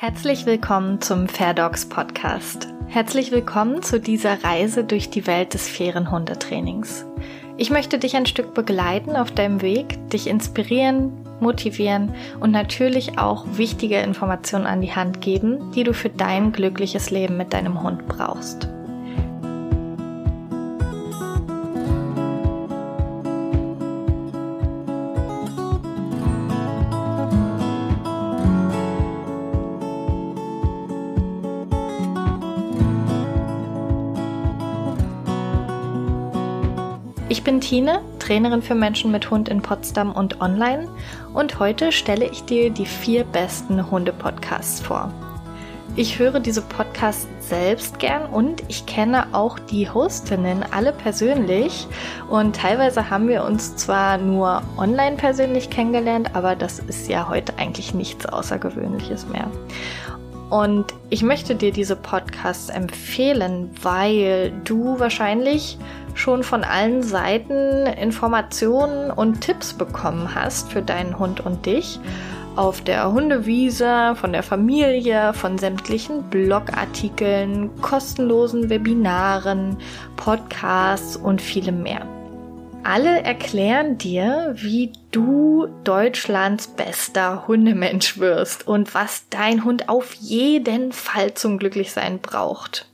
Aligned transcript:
Herzlich 0.00 0.46
willkommen 0.46 1.00
zum 1.00 1.26
Fair 1.26 1.54
Dogs 1.54 1.88
Podcast. 1.88 2.68
Herzlich 2.86 3.32
willkommen 3.32 3.82
zu 3.82 3.98
dieser 3.98 4.44
Reise 4.44 4.84
durch 4.84 5.10
die 5.10 5.26
Welt 5.26 5.54
des 5.54 5.68
fairen 5.68 6.12
Hundetrainings. 6.12 7.04
Ich 7.56 7.70
möchte 7.70 7.98
dich 7.98 8.14
ein 8.14 8.24
Stück 8.24 8.54
begleiten 8.54 9.16
auf 9.16 9.32
deinem 9.32 9.60
Weg, 9.60 9.98
dich 10.10 10.28
inspirieren, 10.28 11.26
motivieren 11.40 12.14
und 12.38 12.52
natürlich 12.52 13.18
auch 13.18 13.44
wichtige 13.54 13.98
Informationen 13.98 14.66
an 14.66 14.82
die 14.82 14.94
Hand 14.94 15.20
geben, 15.20 15.72
die 15.72 15.82
du 15.82 15.92
für 15.92 16.10
dein 16.10 16.52
glückliches 16.52 17.10
Leben 17.10 17.36
mit 17.36 17.52
deinem 17.52 17.82
Hund 17.82 18.06
brauchst. 18.06 18.68
Ich 37.68 37.72
bin 37.72 37.84
Tine, 37.84 38.00
Trainerin 38.18 38.62
für 38.62 38.74
Menschen 38.74 39.10
mit 39.10 39.30
Hund 39.30 39.50
in 39.50 39.60
Potsdam 39.60 40.12
und 40.12 40.40
online 40.40 40.88
und 41.34 41.58
heute 41.58 41.92
stelle 41.92 42.24
ich 42.24 42.42
dir 42.44 42.70
die 42.70 42.86
vier 42.86 43.24
besten 43.24 43.90
Hunde-Podcasts 43.90 44.80
vor. 44.80 45.12
Ich 45.94 46.18
höre 46.18 46.40
diese 46.40 46.62
Podcasts 46.62 47.28
selbst 47.40 47.98
gern 47.98 48.24
und 48.24 48.62
ich 48.68 48.86
kenne 48.86 49.26
auch 49.32 49.58
die 49.58 49.90
Hostinnen 49.90 50.64
alle 50.70 50.92
persönlich 50.92 51.86
und 52.30 52.56
teilweise 52.56 53.10
haben 53.10 53.28
wir 53.28 53.44
uns 53.44 53.76
zwar 53.76 54.16
nur 54.16 54.62
online 54.78 55.16
persönlich 55.16 55.68
kennengelernt, 55.68 56.30
aber 56.32 56.56
das 56.56 56.78
ist 56.78 57.06
ja 57.06 57.28
heute 57.28 57.58
eigentlich 57.58 57.92
nichts 57.92 58.24
Außergewöhnliches 58.24 59.28
mehr. 59.28 59.50
Und 60.48 60.94
ich 61.10 61.22
möchte 61.22 61.54
dir 61.54 61.72
diese 61.72 61.96
Podcasts 61.96 62.70
empfehlen, 62.70 63.70
weil 63.82 64.54
du 64.64 64.98
wahrscheinlich 64.98 65.76
schon 66.18 66.42
von 66.42 66.64
allen 66.64 67.02
Seiten 67.02 67.86
Informationen 67.86 69.10
und 69.10 69.40
Tipps 69.40 69.72
bekommen 69.72 70.34
hast 70.34 70.70
für 70.72 70.82
deinen 70.82 71.18
Hund 71.18 71.40
und 71.40 71.64
dich. 71.64 72.00
Auf 72.56 72.80
der 72.80 73.12
Hundewiese, 73.12 74.16
von 74.16 74.32
der 74.32 74.42
Familie, 74.42 75.32
von 75.32 75.58
sämtlichen 75.58 76.24
Blogartikeln, 76.24 77.70
kostenlosen 77.80 78.68
Webinaren, 78.68 79.76
Podcasts 80.16 81.16
und 81.16 81.40
vielem 81.40 81.84
mehr. 81.84 82.04
Alle 82.82 83.22
erklären 83.22 83.96
dir, 83.98 84.54
wie 84.56 84.92
du 85.12 85.68
Deutschlands 85.84 86.66
bester 86.66 87.46
Hundemensch 87.46 88.18
wirst 88.18 88.66
und 88.66 88.92
was 88.92 89.28
dein 89.30 89.64
Hund 89.64 89.88
auf 89.88 90.14
jeden 90.14 90.90
Fall 90.90 91.34
zum 91.34 91.58
Glücklichsein 91.58 92.18
braucht 92.18 92.88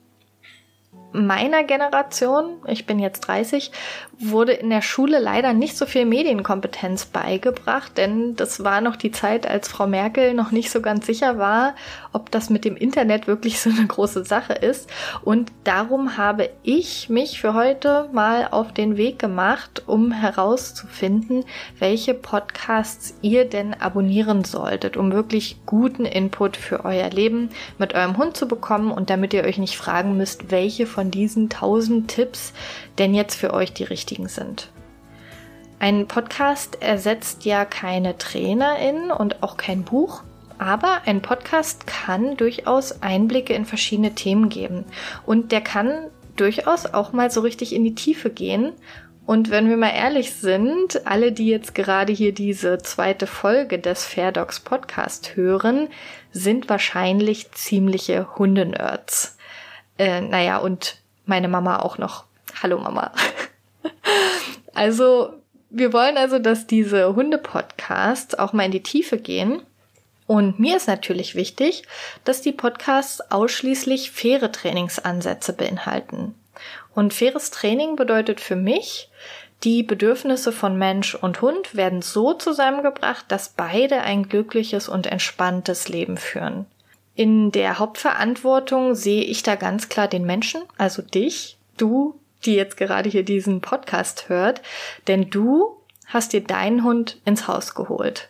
meiner 1.14 1.62
Generation, 1.62 2.56
ich 2.66 2.86
bin 2.86 2.98
jetzt 2.98 3.20
30, 3.20 3.70
wurde 4.18 4.52
in 4.52 4.70
der 4.70 4.82
Schule 4.82 5.18
leider 5.18 5.52
nicht 5.52 5.76
so 5.76 5.86
viel 5.86 6.04
Medienkompetenz 6.04 7.06
beigebracht, 7.06 7.96
denn 7.96 8.36
das 8.36 8.62
war 8.62 8.80
noch 8.80 8.96
die 8.96 9.10
Zeit, 9.10 9.46
als 9.46 9.68
Frau 9.68 9.86
Merkel 9.86 10.34
noch 10.34 10.50
nicht 10.50 10.70
so 10.70 10.80
ganz 10.80 11.06
sicher 11.06 11.38
war, 11.38 11.74
ob 12.12 12.30
das 12.30 12.50
mit 12.50 12.64
dem 12.64 12.76
Internet 12.76 13.26
wirklich 13.26 13.60
so 13.60 13.70
eine 13.70 13.86
große 13.86 14.24
Sache 14.24 14.52
ist. 14.52 14.88
Und 15.22 15.52
darum 15.64 16.16
habe 16.16 16.50
ich 16.62 17.08
mich 17.08 17.40
für 17.40 17.54
heute 17.54 18.08
mal 18.12 18.48
auf 18.50 18.72
den 18.72 18.96
Weg 18.96 19.18
gemacht, 19.18 19.82
um 19.86 20.12
herauszufinden, 20.12 21.44
welche 21.78 22.14
Podcasts 22.14 23.14
ihr 23.22 23.44
denn 23.44 23.74
abonnieren 23.74 24.44
solltet, 24.44 24.96
um 24.96 25.12
wirklich 25.12 25.56
guten 25.66 26.04
Input 26.04 26.56
für 26.56 26.84
euer 26.84 27.10
Leben 27.10 27.50
mit 27.78 27.94
eurem 27.94 28.16
Hund 28.16 28.36
zu 28.36 28.46
bekommen 28.46 28.90
und 28.90 29.10
damit 29.10 29.34
ihr 29.34 29.44
euch 29.44 29.58
nicht 29.58 29.76
fragen 29.76 30.16
müsst, 30.16 30.50
welche 30.50 30.86
von 30.86 31.10
diesen 31.10 31.48
tausend 31.48 32.08
Tipps 32.08 32.52
denn 32.98 33.14
jetzt 33.14 33.34
für 33.34 33.52
euch 33.52 33.72
die 33.72 33.84
richtigen 34.04 34.28
sind. 34.28 34.68
Ein 35.78 36.06
Podcast 36.06 36.82
ersetzt 36.82 37.44
ja 37.46 37.64
keine 37.64 38.18
Trainerin 38.18 39.10
und 39.10 39.42
auch 39.42 39.56
kein 39.56 39.82
Buch, 39.82 40.22
aber 40.58 41.02
ein 41.06 41.22
Podcast 41.22 41.86
kann 41.86 42.36
durchaus 42.36 43.02
Einblicke 43.02 43.54
in 43.54 43.64
verschiedene 43.64 44.14
Themen 44.14 44.50
geben 44.50 44.84
und 45.24 45.52
der 45.52 45.62
kann 45.62 46.10
durchaus 46.36 46.86
auch 46.86 47.12
mal 47.12 47.30
so 47.30 47.40
richtig 47.40 47.74
in 47.74 47.82
die 47.82 47.94
Tiefe 47.94 48.28
gehen. 48.28 48.72
Und 49.26 49.50
wenn 49.50 49.70
wir 49.70 49.78
mal 49.78 49.94
ehrlich 49.94 50.34
sind, 50.34 51.06
alle, 51.06 51.32
die 51.32 51.46
jetzt 51.46 51.74
gerade 51.74 52.12
hier 52.12 52.34
diese 52.34 52.76
zweite 52.78 53.26
Folge 53.26 53.78
des 53.78 54.04
Fair 54.04 54.32
Dogs 54.32 54.60
Podcast 54.60 55.34
hören, 55.34 55.88
sind 56.30 56.68
wahrscheinlich 56.68 57.50
ziemliche 57.52 58.36
Hundenerds. 58.36 59.38
Äh, 59.98 60.20
naja, 60.20 60.58
und 60.58 60.98
meine 61.24 61.48
Mama 61.48 61.78
auch 61.78 61.96
noch. 61.96 62.24
Hallo 62.62 62.78
Mama. 62.78 63.12
Also, 64.74 65.34
wir 65.70 65.92
wollen 65.92 66.16
also, 66.16 66.38
dass 66.38 66.66
diese 66.66 67.14
Hunde-Podcasts 67.14 68.34
auch 68.34 68.52
mal 68.52 68.64
in 68.64 68.72
die 68.72 68.82
Tiefe 68.82 69.18
gehen. 69.18 69.62
Und 70.26 70.58
mir 70.58 70.76
ist 70.76 70.88
natürlich 70.88 71.34
wichtig, 71.34 71.82
dass 72.24 72.40
die 72.40 72.52
Podcasts 72.52 73.20
ausschließlich 73.30 74.10
faire 74.10 74.50
Trainingsansätze 74.50 75.52
beinhalten. 75.52 76.34
Und 76.94 77.12
faires 77.12 77.50
Training 77.50 77.96
bedeutet 77.96 78.40
für 78.40 78.56
mich, 78.56 79.10
die 79.64 79.82
Bedürfnisse 79.82 80.52
von 80.52 80.76
Mensch 80.76 81.14
und 81.14 81.40
Hund 81.40 81.74
werden 81.74 82.02
so 82.02 82.34
zusammengebracht, 82.34 83.24
dass 83.28 83.48
beide 83.48 84.02
ein 84.02 84.28
glückliches 84.28 84.88
und 84.88 85.06
entspanntes 85.06 85.88
Leben 85.88 86.16
führen. 86.16 86.66
In 87.14 87.52
der 87.52 87.78
Hauptverantwortung 87.78 88.94
sehe 88.94 89.22
ich 89.22 89.42
da 89.42 89.54
ganz 89.54 89.88
klar 89.88 90.08
den 90.08 90.26
Menschen, 90.26 90.62
also 90.76 91.00
dich, 91.00 91.56
du, 91.76 92.18
die 92.46 92.54
jetzt 92.54 92.76
gerade 92.76 93.08
hier 93.08 93.24
diesen 93.24 93.60
Podcast 93.60 94.28
hört, 94.28 94.62
denn 95.06 95.30
du 95.30 95.76
hast 96.06 96.32
dir 96.32 96.42
deinen 96.42 96.84
Hund 96.84 97.20
ins 97.24 97.48
Haus 97.48 97.74
geholt. 97.74 98.28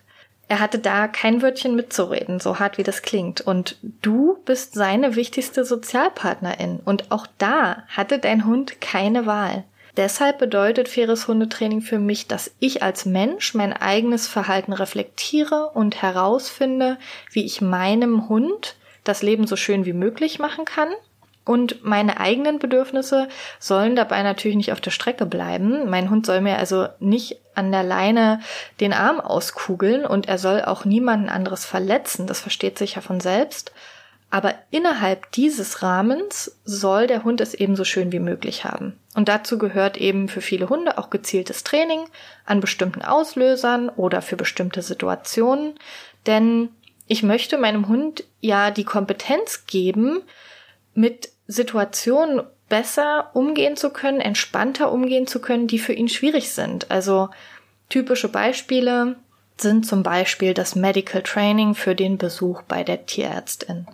Er 0.48 0.60
hatte 0.60 0.78
da 0.78 1.08
kein 1.08 1.42
Wörtchen 1.42 1.74
mitzureden, 1.74 2.38
so 2.38 2.58
hart 2.58 2.76
wie 2.78 2.82
das 2.82 3.02
klingt. 3.02 3.40
Und 3.40 3.78
du 4.02 4.38
bist 4.44 4.74
seine 4.74 5.16
wichtigste 5.16 5.64
Sozialpartnerin. 5.64 6.80
Und 6.84 7.10
auch 7.10 7.26
da 7.38 7.84
hatte 7.88 8.18
dein 8.18 8.44
Hund 8.44 8.80
keine 8.80 9.26
Wahl. 9.26 9.64
Deshalb 9.96 10.38
bedeutet 10.38 10.88
faires 10.88 11.28
Hundetraining 11.28 11.80
für 11.80 11.98
mich, 11.98 12.26
dass 12.26 12.52
ich 12.58 12.82
als 12.82 13.06
Mensch 13.06 13.54
mein 13.54 13.72
eigenes 13.72 14.26
Verhalten 14.26 14.72
reflektiere 14.72 15.70
und 15.70 16.02
herausfinde, 16.02 16.98
wie 17.30 17.44
ich 17.44 17.60
meinem 17.60 18.28
Hund 18.28 18.76
das 19.04 19.22
Leben 19.22 19.46
so 19.46 19.56
schön 19.56 19.84
wie 19.84 19.92
möglich 19.92 20.38
machen 20.38 20.64
kann. 20.64 20.88
Und 21.44 21.84
meine 21.84 22.20
eigenen 22.20 22.58
Bedürfnisse 22.58 23.28
sollen 23.58 23.96
dabei 23.96 24.22
natürlich 24.22 24.56
nicht 24.56 24.72
auf 24.72 24.80
der 24.80 24.90
Strecke 24.90 25.26
bleiben. 25.26 25.90
Mein 25.90 26.08
Hund 26.08 26.24
soll 26.24 26.40
mir 26.40 26.58
also 26.58 26.88
nicht 27.00 27.36
an 27.54 27.70
der 27.70 27.82
Leine 27.82 28.40
den 28.80 28.94
Arm 28.94 29.20
auskugeln 29.20 30.06
und 30.06 30.26
er 30.26 30.38
soll 30.38 30.62
auch 30.62 30.86
niemanden 30.86 31.28
anderes 31.28 31.66
verletzen. 31.66 32.26
Das 32.26 32.40
versteht 32.40 32.78
sich 32.78 32.94
ja 32.94 33.02
von 33.02 33.20
selbst. 33.20 33.72
Aber 34.30 34.54
innerhalb 34.70 35.30
dieses 35.32 35.82
Rahmens 35.82 36.58
soll 36.64 37.06
der 37.06 37.22
Hund 37.22 37.40
es 37.40 37.54
ebenso 37.54 37.84
schön 37.84 38.10
wie 38.10 38.18
möglich 38.18 38.64
haben. 38.64 38.98
Und 39.14 39.28
dazu 39.28 39.58
gehört 39.58 39.96
eben 39.96 40.28
für 40.28 40.40
viele 40.40 40.68
Hunde 40.70 40.98
auch 40.98 41.10
gezieltes 41.10 41.62
Training 41.62 42.00
an 42.46 42.60
bestimmten 42.60 43.02
Auslösern 43.02 43.90
oder 43.90 44.22
für 44.22 44.36
bestimmte 44.36 44.82
Situationen. 44.82 45.74
Denn 46.26 46.70
ich 47.06 47.22
möchte 47.22 47.58
meinem 47.58 47.86
Hund 47.86 48.24
ja 48.40 48.70
die 48.70 48.84
Kompetenz 48.84 49.66
geben, 49.66 50.22
mit 50.94 51.28
Situationen 51.46 52.42
besser 52.68 53.30
umgehen 53.34 53.76
zu 53.76 53.90
können, 53.90 54.20
entspannter 54.20 54.90
umgehen 54.90 55.26
zu 55.26 55.40
können, 55.40 55.66
die 55.66 55.78
für 55.78 55.92
ihn 55.92 56.08
schwierig 56.08 56.50
sind. 56.50 56.90
Also 56.90 57.28
typische 57.88 58.28
Beispiele 58.28 59.16
sind 59.58 59.86
zum 59.86 60.02
Beispiel 60.02 60.54
das 60.54 60.74
Medical 60.74 61.22
Training 61.22 61.74
für 61.74 61.94
den 61.94 62.18
Besuch 62.18 62.62
bei 62.62 62.82
der 62.82 63.06
Tierärztin 63.06 63.86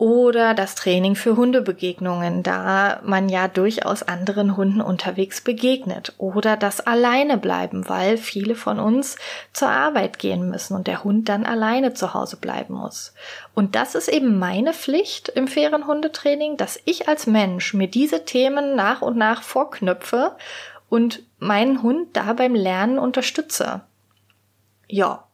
oder 0.00 0.54
das 0.54 0.76
Training 0.76 1.14
für 1.14 1.36
Hundebegegnungen, 1.36 2.42
da 2.42 3.00
man 3.04 3.28
ja 3.28 3.48
durchaus 3.48 4.02
anderen 4.02 4.56
Hunden 4.56 4.80
unterwegs 4.80 5.42
begegnet. 5.42 6.14
Oder 6.16 6.56
das 6.56 6.80
Alleine 6.80 7.36
bleiben, 7.36 7.86
weil 7.86 8.16
viele 8.16 8.54
von 8.54 8.80
uns 8.80 9.16
zur 9.52 9.68
Arbeit 9.68 10.18
gehen 10.18 10.48
müssen 10.48 10.74
und 10.74 10.86
der 10.86 11.04
Hund 11.04 11.28
dann 11.28 11.44
alleine 11.44 11.92
zu 11.92 12.14
Hause 12.14 12.38
bleiben 12.38 12.76
muss. 12.76 13.12
Und 13.54 13.74
das 13.74 13.94
ist 13.94 14.08
eben 14.08 14.38
meine 14.38 14.72
Pflicht 14.72 15.28
im 15.28 15.46
fairen 15.46 15.86
Hundetraining, 15.86 16.56
dass 16.56 16.80
ich 16.86 17.06
als 17.06 17.26
Mensch 17.26 17.74
mir 17.74 17.86
diese 17.86 18.24
Themen 18.24 18.74
nach 18.74 19.02
und 19.02 19.18
nach 19.18 19.42
vorknüpfe 19.42 20.34
und 20.88 21.22
meinen 21.38 21.82
Hund 21.82 22.16
da 22.16 22.32
beim 22.32 22.54
Lernen 22.54 22.98
unterstütze. 22.98 23.82
Ja, 24.88 25.24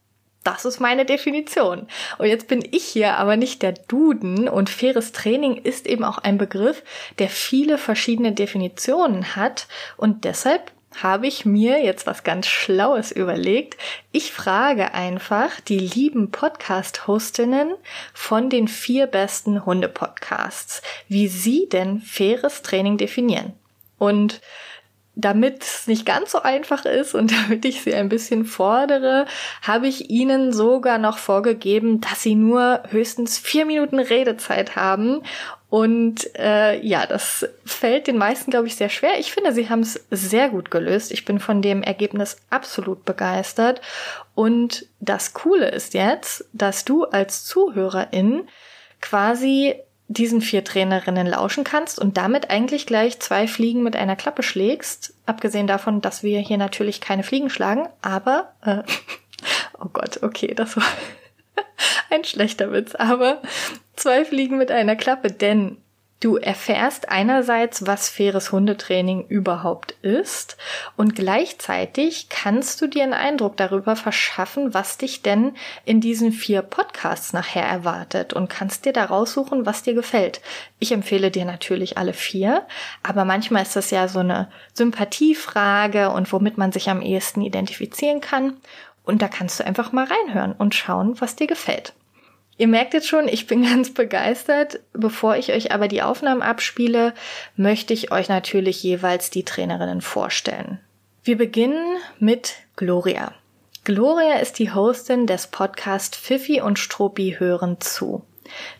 das 0.47 0.65
ist 0.65 0.81
meine 0.81 1.05
Definition. 1.05 1.89
Und 2.19 2.27
jetzt 2.27 2.49
bin 2.49 2.67
ich 2.71 2.85
hier 2.85 3.17
aber 3.17 3.37
nicht 3.37 3.63
der 3.63 3.73
Duden 3.73 4.49
und 4.49 4.71
faires 4.71 5.13
Training 5.13 5.57
ist 5.57 5.87
eben 5.87 6.05
auch 6.05 6.19
ein 6.19 6.39
Begriff, 6.39 6.83
der 7.19 7.29
viele 7.29 7.79
verschiedene 7.79 8.33
Definitionen 8.33 9.37
hat 9.37 9.67
und 9.97 10.25
deshalb 10.25 10.73
habe 11.03 11.27
ich 11.27 11.45
mir 11.45 11.85
jetzt 11.85 12.07
was 12.07 12.25
ganz 12.25 12.47
Schlaues 12.47 13.13
überlegt. 13.13 13.77
Ich 14.13 14.33
frage 14.33 14.95
einfach 14.95 15.61
die 15.61 15.79
lieben 15.79 16.31
Podcast-Hostinnen 16.31 17.75
von 18.15 18.49
den 18.49 18.67
vier 18.67 19.07
besten 19.07 19.67
Hunde-Podcasts, 19.67 20.81
wie 21.09 21.29
sie 21.29 21.69
denn 21.69 22.01
faires 22.01 22.63
Training 22.63 22.97
definieren. 22.97 23.53
Und 23.99 24.41
damit 25.17 25.63
es 25.63 25.87
nicht 25.87 26.05
ganz 26.05 26.33
so 26.33 26.43
einfach 26.43 26.85
ist 26.85 27.15
und 27.15 27.33
damit 27.43 27.65
ich 27.65 27.83
sie 27.83 27.95
ein 27.95 28.09
bisschen 28.09 28.45
fordere, 28.45 29.27
habe 29.63 29.89
ich 29.89 30.11
ihnen 30.11 30.53
sogar 30.53 30.99
noch 30.99 31.19
vorgegeben, 31.19 32.01
dass 32.01 32.23
sie 32.23 32.37
nur 32.37 32.83
höchstens 32.91 33.39
vier 33.39 33.65
Minuten 33.65 33.99
Redezeit 33.99 34.77
haben. 34.77 35.23
Und 35.69 36.31
äh, 36.39 36.81
ja, 36.87 37.07
das 37.07 37.49
fällt 37.65 38.07
den 38.07 38.19
meisten, 38.19 38.53
glaube 38.53 38.69
ich, 38.69 38.77
sehr 38.77 38.89
schwer. 38.89 39.19
Ich 39.19 39.33
finde, 39.33 39.53
sie 39.53 39.69
haben 39.69 39.81
es 39.81 40.07
sehr 40.11 40.49
gut 40.49 40.71
gelöst. 40.71 41.11
Ich 41.11 41.25
bin 41.25 41.41
von 41.41 41.61
dem 41.61 41.83
Ergebnis 41.83 42.37
absolut 42.51 43.05
begeistert. 43.05 43.81
Und 44.35 44.87
das 45.01 45.33
Coole 45.33 45.69
ist 45.71 45.95
jetzt, 45.95 46.45
dass 46.53 46.85
du 46.85 47.05
als 47.05 47.45
Zuhörerin 47.45 48.47
quasi 49.01 49.75
diesen 50.08 50.41
vier 50.41 50.62
Trainerinnen 50.64 51.26
lauschen 51.26 51.64
kannst 51.64 51.99
und 51.99 52.17
damit 52.17 52.50
eigentlich 52.50 52.87
gleich 52.87 53.19
zwei 53.19 53.49
Fliegen 53.49 53.82
mit 53.82 53.97
einer 53.97 54.17
Klappe 54.17 54.43
schlägst. 54.43 55.14
Abgesehen 55.26 55.67
davon, 55.67 56.00
dass 56.00 56.23
wir 56.23 56.38
hier 56.41 56.58
natürlich 56.58 57.00
keine 57.00 57.23
Fliegen 57.23 57.50
schlagen, 57.50 57.88
aber 58.03 58.53
äh, 58.62 58.82
oh 59.81 59.88
Gott, 59.93 60.23
okay, 60.23 60.55
das 60.55 60.76
war 60.76 60.85
ein 62.11 62.25
schlechter 62.25 62.73
Witz, 62.73 62.94
aber 62.94 63.43
zwei 63.97 64.25
Fliegen 64.25 64.58
mit 64.58 64.70
einer 64.70 64.97
Klappe, 64.97 65.32
denn 65.32 65.79
Du 66.19 66.37
erfährst 66.37 67.11
einerseits, 67.11 67.87
was 67.87 68.09
faires 68.09 68.51
Hundetraining 68.51 69.27
überhaupt 69.29 69.93
ist 70.01 70.57
und 70.97 71.15
gleichzeitig 71.15 72.31
kannst 72.31 72.81
du 72.81 72.87
dir 72.87 73.03
einen 73.03 73.13
Eindruck 73.13 73.59
darüber 73.59 73.97
verschaffen, 73.97 74.73
was 74.73 74.97
dich 74.97 75.21
denn 75.21 75.55
in 75.85 76.01
diesen 76.01 76.33
vier 76.33 76.63
Podcasts 76.63 77.35
nachher 77.35 77.65
erwartet 77.65 78.33
und 78.33 78.49
kannst 78.49 78.87
dir 78.87 78.95
da 78.95 79.05
raussuchen, 79.05 79.67
was 79.67 79.83
dir 79.83 79.93
gefällt. 79.93 80.41
Ich 80.79 80.91
empfehle 80.91 81.31
dir 81.31 81.45
natürlich 81.45 81.99
alle 81.99 82.15
vier, 82.15 82.67
aber 83.03 83.27
manchmal 83.27 83.62
ist 83.62 83.77
das 83.77 83.91
ja 83.91 84.09
so 84.09 84.21
eine 84.21 84.51
Sympathiefrage 84.73 86.09
und 86.11 86.33
womit 86.33 86.57
man 86.57 86.73
sich 86.73 86.89
am 86.89 87.03
ehesten 87.03 87.43
identifizieren 87.43 88.23
kann 88.23 88.57
und 89.05 89.21
da 89.21 89.29
kannst 89.29 89.61
du 89.61 89.67
einfach 89.67 89.93
mal 89.93 90.07
reinhören 90.07 90.53
und 90.53 90.75
schauen, 90.75 91.21
was 91.21 91.37
dir 91.37 91.47
gefällt. 91.47 91.93
Ihr 92.58 92.69
merkt 92.69 92.94
jetzt 92.94 93.08
schon, 93.08 93.29
ich 93.29 93.47
bin 93.47 93.62
ganz 93.70 93.93
begeistert. 93.93 94.81
Bevor 94.93 95.37
ich 95.37 95.53
euch 95.53 95.73
aber 95.73 95.88
die 95.88 96.03
Aufnahmen 96.03 96.43
abspiele, 96.43 97.14
möchte 97.56 97.93
ich 97.93 98.12
euch 98.12 98.29
natürlich 98.29 98.82
jeweils 98.82 99.31
die 99.31 99.44
Trainerinnen 99.44 100.00
vorstellen. 100.00 100.81
Wir 101.25 101.37
beginnen 101.37 101.99
mit 102.19 102.55
Gloria. 102.76 103.32
Gloria 103.85 104.38
ist 104.38 104.58
die 104.58 104.73
Hostin 104.73 105.26
des 105.26 105.49
Podcasts 105.49 106.19
Pfiffi 106.19 106.61
und 106.61 106.79
Struppi 106.79 107.37
hören 107.38 107.81
zu. 107.81 108.25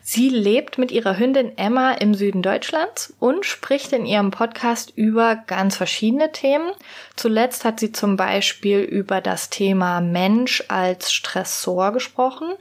Sie 0.01 0.29
lebt 0.29 0.77
mit 0.77 0.91
ihrer 0.91 1.17
Hündin 1.17 1.57
Emma 1.57 1.91
im 1.93 2.13
Süden 2.13 2.41
Deutschlands 2.41 3.13
und 3.19 3.45
spricht 3.45 3.91
in 3.91 4.05
ihrem 4.05 4.31
Podcast 4.31 4.93
über 4.95 5.35
ganz 5.35 5.75
verschiedene 5.75 6.31
Themen. 6.31 6.71
Zuletzt 7.15 7.65
hat 7.65 7.79
sie 7.79 7.91
zum 7.91 8.15
Beispiel 8.15 8.79
über 8.79 9.19
das 9.19 9.49
Thema 9.49 9.99
Mensch 9.99 10.63
als 10.69 11.11
Stressor 11.11 11.91
gesprochen 11.91 12.53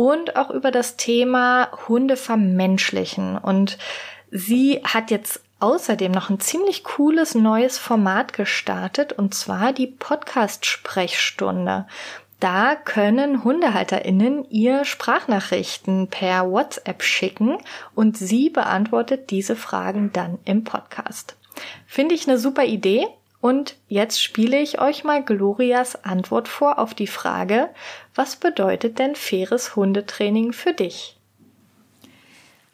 und 0.00 0.34
auch 0.36 0.48
über 0.48 0.70
das 0.70 0.96
Thema 0.96 1.68
Hunde 1.86 2.16
vermenschlichen. 2.16 3.36
Und 3.36 3.76
sie 4.30 4.80
hat 4.82 5.10
jetzt 5.10 5.42
außerdem 5.58 6.10
noch 6.10 6.30
ein 6.30 6.40
ziemlich 6.40 6.84
cooles 6.84 7.34
neues 7.34 7.76
Format 7.76 8.32
gestartet 8.32 9.12
und 9.12 9.34
zwar 9.34 9.74
die 9.74 9.88
Podcast-Sprechstunde. 9.88 11.86
Da 12.40 12.76
können 12.76 13.44
HundehalterInnen 13.44 14.46
ihr 14.48 14.86
Sprachnachrichten 14.86 16.08
per 16.08 16.50
WhatsApp 16.50 17.02
schicken 17.02 17.58
und 17.94 18.16
sie 18.16 18.48
beantwortet 18.48 19.28
diese 19.28 19.54
Fragen 19.54 20.14
dann 20.14 20.38
im 20.46 20.64
Podcast. 20.64 21.36
Finde 21.86 22.14
ich 22.14 22.26
eine 22.26 22.38
super 22.38 22.64
Idee 22.64 23.06
und 23.40 23.76
jetzt 23.88 24.22
spiele 24.22 24.60
ich 24.60 24.80
euch 24.80 25.04
mal 25.04 25.22
Glorias 25.22 26.04
Antwort 26.04 26.48
vor 26.48 26.78
auf 26.78 26.94
die 26.94 27.06
Frage, 27.06 27.70
was 28.14 28.36
bedeutet 28.36 28.98
denn 28.98 29.14
faires 29.14 29.76
Hundetraining 29.76 30.52
für 30.52 30.72
dich? 30.72 31.16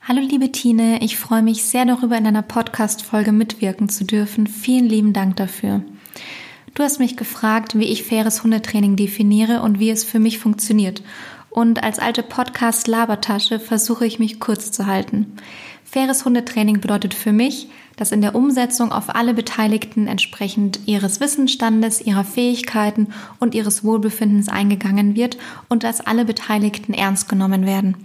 Hallo 0.00 0.20
liebe 0.20 0.52
Tine, 0.52 1.02
ich 1.02 1.18
freue 1.18 1.42
mich 1.42 1.64
sehr 1.64 1.84
darüber, 1.84 2.16
in 2.16 2.26
einer 2.26 2.42
Podcast-Folge 2.42 3.32
mitwirken 3.32 3.88
zu 3.88 4.04
dürfen. 4.04 4.46
Vielen 4.46 4.88
lieben 4.88 5.12
Dank 5.12 5.36
dafür. 5.36 5.82
Du 6.74 6.82
hast 6.82 7.00
mich 7.00 7.16
gefragt, 7.16 7.78
wie 7.78 7.86
ich 7.86 8.04
faires 8.04 8.44
Hundetraining 8.44 8.96
definiere 8.96 9.62
und 9.62 9.80
wie 9.80 9.90
es 9.90 10.04
für 10.04 10.20
mich 10.20 10.38
funktioniert. 10.38 11.02
Und 11.50 11.82
als 11.82 11.98
alte 11.98 12.22
Podcast-Labertasche 12.22 13.58
versuche 13.58 14.06
ich 14.06 14.18
mich 14.18 14.40
kurz 14.40 14.70
zu 14.70 14.86
halten. 14.86 15.36
Faires 15.84 16.24
Hundetraining 16.24 16.80
bedeutet 16.80 17.14
für 17.14 17.32
mich, 17.32 17.68
dass 17.96 18.12
in 18.12 18.20
der 18.20 18.34
Umsetzung 18.34 18.93
auf 18.93 19.14
alle 19.14 19.34
Beteiligten 19.34 20.06
entsprechend 20.06 20.81
ihres 20.87 21.20
Wissensstandes, 21.20 22.00
ihrer 22.00 22.25
Fähigkeiten 22.25 23.08
und 23.40 23.54
ihres 23.54 23.84
Wohlbefindens 23.84 24.48
eingegangen 24.48 25.16
wird 25.16 25.38
und 25.69 25.82
dass 25.82 26.00
alle 26.00 26.25
Beteiligten 26.25 26.94
ernst 26.94 27.28
genommen 27.28 27.66
werden. 27.66 27.96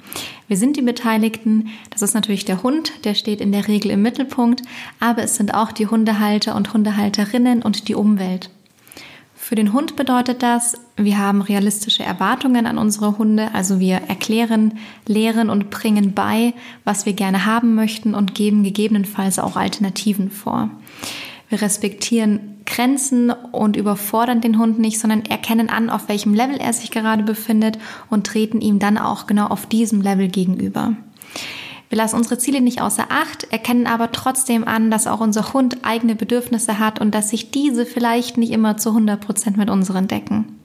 Wir 0.48 0.58
sind 0.58 0.78
die 0.78 0.82
Beteiligten, 0.82 1.70
das 1.90 2.02
ist 2.02 2.14
natürlich 2.14 2.46
der 2.46 2.64
Hund, 2.64 3.06
der 3.06 3.16
steht 3.16 3.42
in 3.42 3.52
der 3.52 3.68
Regel 3.68 3.92
im 3.92 4.02
Mittelpunkt, 4.02 4.62
aber 5.00 5.24
es 5.24 5.36
sind 5.36 5.54
auch 5.54 5.72
die 5.72 5.88
Hundehalter 5.88 6.56
und 6.56 6.74
Hundehalterinnen 6.74 7.62
und 7.62 7.88
die 7.88 7.96
Umwelt. 7.96 8.50
Für 9.51 9.56
den 9.56 9.74
Hund 9.74 9.98
bedeutet 9.98 10.44
das, 10.44 10.77
wir 10.95 11.18
haben 11.18 11.42
realistische 11.42 12.03
Erwartungen 12.03 12.65
an 12.65 12.77
unsere 12.77 13.18
Hunde, 13.18 13.53
also 13.53 13.81
wir 13.81 13.95
erklären, 14.07 14.80
lehren 15.06 15.50
und 15.50 15.69
bringen 15.69 16.13
bei, 16.13 16.53
was 16.86 17.06
wir 17.06 17.12
gerne 17.12 17.45
haben 17.45 17.75
möchten 17.75 18.15
und 18.15 18.33
geben 18.33 18.63
gegebenenfalls 18.63 19.39
auch 19.39 19.57
Alternativen 19.57 20.31
vor. 20.31 20.69
Wir 21.50 21.62
respektieren 21.62 22.62
Grenzen 22.65 23.30
und 23.30 23.75
überfordern 23.75 24.39
den 24.39 24.57
Hund 24.57 24.80
nicht, 24.80 25.01
sondern 25.01 25.25
erkennen 25.25 25.69
an, 25.69 25.89
auf 25.89 26.07
welchem 26.07 26.33
Level 26.33 26.56
er 26.56 26.71
sich 26.71 26.89
gerade 26.89 27.24
befindet 27.24 27.77
und 28.09 28.25
treten 28.25 28.62
ihm 28.62 28.80
dann 28.80 28.98
auch 28.98 29.27
genau 29.27 29.48
auf 29.48 29.65
diesem 29.65 30.00
Level 30.00 30.30
gegenüber. 30.30 30.95
Wir 31.92 31.98
lassen 31.98 32.16
unsere 32.16 32.38
Ziele 32.38 32.62
nicht 32.62 32.82
außer 32.82 33.08
Acht, 33.10 33.52
erkennen 33.52 33.86
aber 33.86 34.14
trotzdem 34.14 34.66
an, 34.66 34.90
dass 34.90 35.08
auch 35.08 35.20
unser 35.20 35.52
Hund 35.52 35.80
eigene 35.84 36.16
Bedürfnisse 36.16 36.80
hat 36.80 37.02
und 37.02 37.14
dass 37.14 37.30
sich 37.30 37.52
diese 37.52 37.86
vielleicht 37.86 38.38
nicht 38.38 38.54
immer 38.54 38.78
zu 38.78 38.92
100 38.92 39.20
Prozent 39.20 39.58
mit 39.58 39.70
unseren 39.70 40.08
decken. 40.08 40.58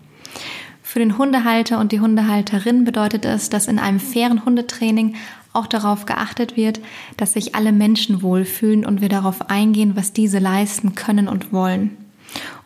Für 0.85 1.01
den 1.01 1.19
Hundehalter 1.19 1.81
und 1.81 1.91
die 1.91 1.99
Hundehalterin 1.99 2.85
bedeutet 2.85 3.25
es, 3.25 3.49
dass 3.49 3.67
in 3.67 3.81
einem 3.81 3.99
fairen 3.99 4.45
Hundetraining 4.45 5.17
auch 5.53 5.67
darauf 5.67 6.07
geachtet 6.07 6.57
wird, 6.57 6.79
dass 7.17 7.33
sich 7.33 7.57
alle 7.57 7.73
Menschen 7.73 8.23
wohlfühlen 8.23 8.87
und 8.87 9.01
wir 9.01 9.09
darauf 9.09 9.51
eingehen, 9.51 9.97
was 9.97 10.13
diese 10.13 10.39
leisten 10.39 10.95
können 10.95 11.27
und 11.27 11.53
wollen. 11.53 11.97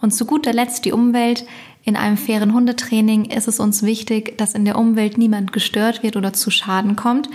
Und 0.03 0.13
zu 0.13 0.27
guter 0.27 0.53
Letzt 0.53 0.85
die 0.85 0.93
Umwelt. 0.93 1.47
In 1.91 1.97
einem 1.97 2.17
fairen 2.17 2.55
Hundetraining 2.55 3.25
ist 3.25 3.49
es 3.49 3.59
uns 3.59 3.83
wichtig, 3.83 4.39
dass 4.39 4.55
in 4.55 4.65
der 4.65 4.79
Umwelt 4.79 5.19
niemand 5.19 5.53
gestört 5.53 6.05
wird 6.05 6.15
oder 6.15 6.33
zu 6.33 6.49
Schaden 6.53 6.95
kommt, 6.95 7.29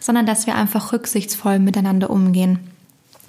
sondern 0.00 0.26
dass 0.26 0.48
wir 0.48 0.56
einfach 0.56 0.92
rücksichtsvoll 0.92 1.60
miteinander 1.60 2.10
umgehen. 2.10 2.58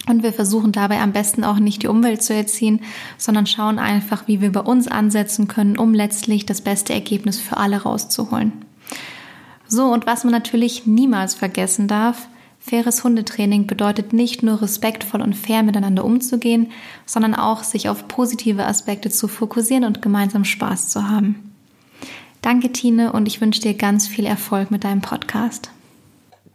Und 0.08 0.24
wir 0.24 0.34
versuchen 0.34 0.72
dabei 0.72 1.00
am 1.00 1.12
besten 1.12 1.44
auch 1.44 1.60
nicht 1.60 1.84
die 1.84 1.88
Umwelt 1.88 2.24
zu 2.24 2.34
erziehen, 2.34 2.82
sondern 3.20 3.46
schauen 3.46 3.78
einfach, 3.78 4.28
wie 4.28 4.42
wir 4.42 4.52
bei 4.52 4.62
uns 4.62 4.88
ansetzen 4.88 5.48
können, 5.48 5.78
um 5.78 5.94
letztlich 5.94 6.48
das 6.48 6.62
beste 6.62 6.94
Ergebnis 6.94 7.38
für 7.40 7.58
alle 7.58 7.84
rauszuholen. 7.84 8.52
So, 9.68 9.86
und 9.86 10.08
was 10.08 10.24
man 10.24 10.34
natürlich 10.34 10.88
niemals 10.88 11.36
vergessen 11.36 11.88
darf, 11.88 12.28
Faires 12.64 13.04
Hundetraining 13.04 13.66
bedeutet 13.66 14.14
nicht 14.14 14.44
nur 14.44 14.62
respektvoll 14.62 15.22
und 15.22 15.36
fair 15.36 15.64
miteinander 15.64 16.06
umzugehen, 16.06 16.72
sondern 17.06 17.34
auch 17.34 17.64
sich 17.64 17.90
auf 17.90 18.08
positive 18.08 18.66
Aspekte 18.66 19.10
zu 19.10 19.28
fokussieren 19.28 19.84
und 19.84 20.02
gemeinsam 20.02 20.46
Spaß 20.46 20.90
zu 20.90 21.10
haben. 21.10 21.52
Danke, 22.42 22.72
Tine, 22.72 23.14
und 23.14 23.28
ich 23.28 23.42
wünsche 23.42 23.62
dir 23.62 23.74
ganz 23.74 24.08
viel 24.08 24.26
Erfolg 24.26 24.72
mit 24.72 24.84
deinem 24.84 25.02
Podcast. 25.02 25.72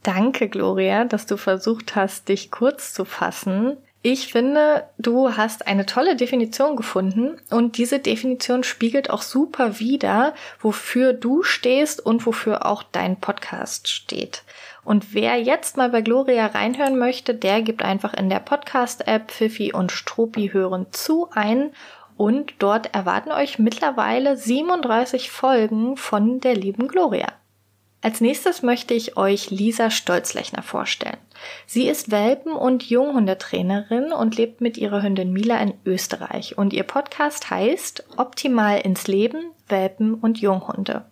Danke, 0.03 0.49
Gloria, 0.49 1.05
dass 1.05 1.27
du 1.27 1.37
versucht 1.37 1.97
hast, 1.97 2.29
dich 2.29 2.53
kurz 2.53 2.95
zu 2.95 3.05
fassen. 3.05 3.77
Ich 4.03 4.29
finde, 4.29 4.85
du 4.99 5.37
hast 5.37 5.67
eine 5.67 5.85
tolle 5.85 6.15
Definition 6.15 6.77
gefunden 6.77 7.41
und 7.51 7.77
diese 7.77 7.99
Definition 7.99 8.63
spiegelt 8.63 9.11
auch 9.11 9.23
super 9.23 9.81
wider, 9.81 10.33
wofür 10.61 11.13
du 11.13 11.43
stehst 11.43 12.07
und 12.07 12.25
wofür 12.25 12.67
auch 12.67 12.85
dein 12.85 13.19
Podcast 13.19 13.89
steht. 13.89 14.45
Und 14.87 15.15
wer 15.15 15.43
jetzt 15.43 15.77
mal 15.77 15.89
bei 15.89 16.01
Gloria 16.01 16.47
reinhören 16.47 16.97
möchte, 16.97 17.35
der 17.35 17.61
gibt 17.61 17.83
einfach 17.83 18.15
in 18.15 18.31
der 18.31 18.39
Podcast-App 18.39 19.33
Pfiffi 19.33 19.73
und 19.73 19.91
Struppi 19.91 20.51
hören 20.53 20.87
zu 20.93 21.29
ein. 21.33 21.73
Und 22.17 22.55
dort 22.61 22.95
erwarten 22.95 23.33
euch 23.33 23.59
mittlerweile 23.59 24.37
37 24.37 25.29
Folgen 25.29 25.97
von 25.97 26.39
der 26.39 26.55
lieben 26.55 26.87
Gloria. 26.87 27.27
Als 28.01 28.21
nächstes 28.21 28.63
möchte 28.63 28.95
ich 28.95 29.17
euch 29.17 29.51
Lisa 29.51 29.91
Stolzlechner 29.91 30.63
vorstellen. 30.63 31.19
Sie 31.67 31.89
ist 31.89 32.13
Welpen- 32.13 32.53
und 32.53 32.85
Junghundetrainerin 32.89 34.13
und 34.13 34.37
lebt 34.37 34.61
mit 34.61 34.79
ihrer 34.79 35.03
Hündin 35.03 35.33
Mila 35.33 35.59
in 35.59 35.75
Österreich. 35.85 36.57
Und 36.59 36.73
ihr 36.73 36.85
Podcast 36.85 37.51
heißt 37.51 38.05
Optimal 38.19 38.79
ins 38.79 39.09
Leben, 39.09 39.51
Welpen 39.67 40.15
und 40.15 40.41
Junghunde. 40.41 41.07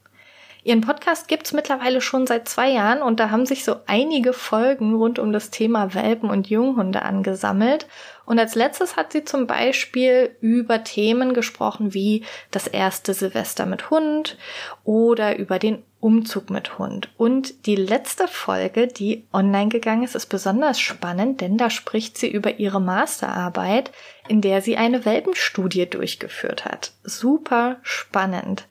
Ihren 0.64 0.80
Podcast 0.80 1.28
gibt's 1.28 1.52
mittlerweile 1.52 2.00
schon 2.00 2.26
seit 2.26 2.48
zwei 2.48 2.70
Jahren 2.70 3.02
und 3.02 3.20
da 3.20 3.30
haben 3.30 3.44
sich 3.44 3.64
so 3.64 3.76
einige 3.86 4.32
Folgen 4.32 4.94
rund 4.94 5.18
um 5.18 5.30
das 5.30 5.50
Thema 5.50 5.92
Welpen 5.92 6.30
und 6.30 6.48
Junghunde 6.48 7.02
angesammelt. 7.02 7.86
Und 8.24 8.38
als 8.38 8.54
letztes 8.54 8.96
hat 8.96 9.12
sie 9.12 9.24
zum 9.24 9.46
Beispiel 9.46 10.34
über 10.40 10.82
Themen 10.82 11.34
gesprochen 11.34 11.92
wie 11.92 12.24
das 12.50 12.66
erste 12.66 13.12
Silvester 13.12 13.66
mit 13.66 13.90
Hund 13.90 14.38
oder 14.84 15.36
über 15.36 15.58
den 15.58 15.82
Umzug 16.00 16.48
mit 16.48 16.78
Hund. 16.78 17.10
Und 17.18 17.66
die 17.66 17.76
letzte 17.76 18.26
Folge, 18.26 18.86
die 18.86 19.26
online 19.34 19.68
gegangen 19.68 20.02
ist, 20.02 20.14
ist 20.14 20.26
besonders 20.26 20.80
spannend, 20.80 21.42
denn 21.42 21.58
da 21.58 21.68
spricht 21.68 22.16
sie 22.16 22.30
über 22.30 22.58
ihre 22.58 22.80
Masterarbeit, 22.80 23.92
in 24.28 24.40
der 24.40 24.62
sie 24.62 24.78
eine 24.78 25.04
Welpenstudie 25.04 25.90
durchgeführt 25.90 26.64
hat. 26.64 26.92
Super 27.02 27.76
spannend. 27.82 28.66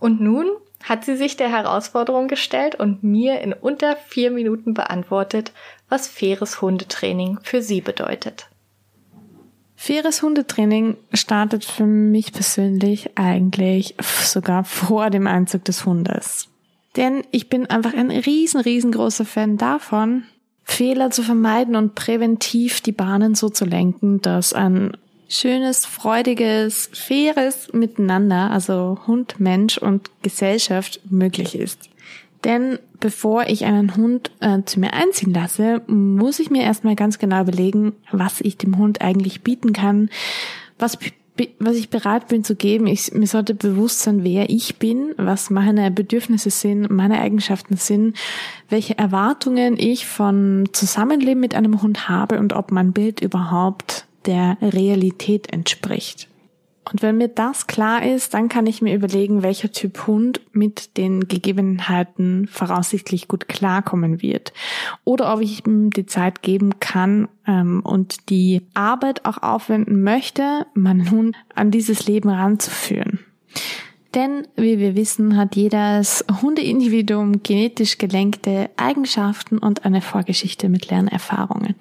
Und 0.00 0.20
nun 0.20 0.48
hat 0.84 1.04
sie 1.04 1.16
sich 1.16 1.36
der 1.36 1.50
Herausforderung 1.50 2.28
gestellt 2.28 2.74
und 2.74 3.02
mir 3.02 3.40
in 3.40 3.52
unter 3.52 3.96
vier 3.96 4.30
Minuten 4.30 4.74
beantwortet, 4.74 5.52
was 5.88 6.06
faires 6.06 6.60
Hundetraining 6.60 7.38
für 7.42 7.62
sie 7.62 7.80
bedeutet. 7.80 8.48
Faires 9.76 10.22
Hundetraining 10.22 10.96
startet 11.12 11.64
für 11.64 11.86
mich 11.86 12.32
persönlich 12.32 13.16
eigentlich 13.16 13.94
sogar 14.24 14.64
vor 14.64 15.08
dem 15.10 15.26
Einzug 15.26 15.64
des 15.64 15.86
Hundes. 15.86 16.48
Denn 16.96 17.22
ich 17.30 17.48
bin 17.48 17.66
einfach 17.66 17.94
ein 17.94 18.10
riesen, 18.10 18.60
riesengroßer 18.60 19.24
Fan 19.24 19.56
davon, 19.56 20.24
Fehler 20.64 21.10
zu 21.10 21.22
vermeiden 21.22 21.76
und 21.76 21.94
präventiv 21.94 22.80
die 22.80 22.92
Bahnen 22.92 23.34
so 23.34 23.48
zu 23.48 23.64
lenken, 23.64 24.20
dass 24.20 24.52
ein 24.52 24.96
schönes, 25.28 25.84
freudiges, 25.84 26.90
faires 26.92 27.72
Miteinander, 27.72 28.50
also 28.50 28.98
Hund, 29.06 29.38
Mensch 29.38 29.78
und 29.78 30.10
Gesellschaft 30.22 31.00
möglich 31.10 31.54
ist. 31.54 31.90
Denn 32.44 32.78
bevor 33.00 33.46
ich 33.46 33.64
einen 33.64 33.96
Hund 33.96 34.30
äh, 34.40 34.62
zu 34.64 34.80
mir 34.80 34.94
einziehen 34.94 35.34
lasse, 35.34 35.82
muss 35.86 36.38
ich 36.38 36.50
mir 36.50 36.62
erstmal 36.62 36.94
ganz 36.94 37.18
genau 37.18 37.42
überlegen, 37.42 37.92
was 38.10 38.40
ich 38.40 38.56
dem 38.56 38.78
Hund 38.78 39.00
eigentlich 39.00 39.42
bieten 39.42 39.72
kann, 39.72 40.08
was, 40.78 40.98
was 41.58 41.76
ich 41.76 41.90
bereit 41.90 42.28
bin 42.28 42.44
zu 42.44 42.54
geben. 42.54 42.86
Ich, 42.86 43.12
mir 43.12 43.26
sollte 43.26 43.54
bewusst 43.54 44.00
sein, 44.00 44.22
wer 44.22 44.50
ich 44.50 44.76
bin, 44.76 45.14
was 45.16 45.50
meine 45.50 45.90
Bedürfnisse 45.90 46.50
sind, 46.50 46.90
meine 46.90 47.20
Eigenschaften 47.20 47.76
sind, 47.76 48.16
welche 48.68 48.96
Erwartungen 48.96 49.76
ich 49.76 50.06
von 50.06 50.68
Zusammenleben 50.72 51.40
mit 51.40 51.54
einem 51.54 51.82
Hund 51.82 52.08
habe 52.08 52.38
und 52.38 52.52
ob 52.52 52.70
mein 52.70 52.92
Bild 52.92 53.20
überhaupt 53.20 54.06
der 54.26 54.56
Realität 54.60 55.52
entspricht. 55.52 56.28
Und 56.90 57.02
wenn 57.02 57.18
mir 57.18 57.28
das 57.28 57.66
klar 57.66 58.04
ist, 58.04 58.34
dann 58.34 58.48
kann 58.48 58.66
ich 58.66 58.80
mir 58.80 58.94
überlegen, 58.94 59.42
welcher 59.42 59.70
Typ 59.70 60.06
Hund 60.06 60.40
mit 60.52 60.96
den 60.96 61.28
Gegebenheiten 61.28 62.48
voraussichtlich 62.50 63.28
gut 63.28 63.48
klarkommen 63.48 64.22
wird. 64.22 64.52
Oder 65.04 65.34
ob 65.34 65.40
ich 65.40 65.66
ihm 65.66 65.90
die 65.90 66.06
Zeit 66.06 66.42
geben 66.42 66.80
kann 66.80 67.28
ähm, 67.46 67.80
und 67.84 68.30
die 68.30 68.62
Arbeit 68.74 69.26
auch 69.26 69.42
aufwenden 69.42 70.02
möchte, 70.02 70.66
meinen 70.74 71.10
Hund 71.10 71.36
an 71.54 71.70
dieses 71.70 72.06
Leben 72.06 72.30
ranzuführen. 72.30 73.20
Denn, 74.14 74.48
wie 74.56 74.78
wir 74.78 74.96
wissen, 74.96 75.36
hat 75.36 75.54
jedes 75.54 76.24
Hundeindividuum 76.40 77.42
genetisch 77.42 77.98
gelenkte 77.98 78.70
Eigenschaften 78.78 79.58
und 79.58 79.84
eine 79.84 80.00
Vorgeschichte 80.00 80.70
mit 80.70 80.88
Lernerfahrungen. 80.88 81.74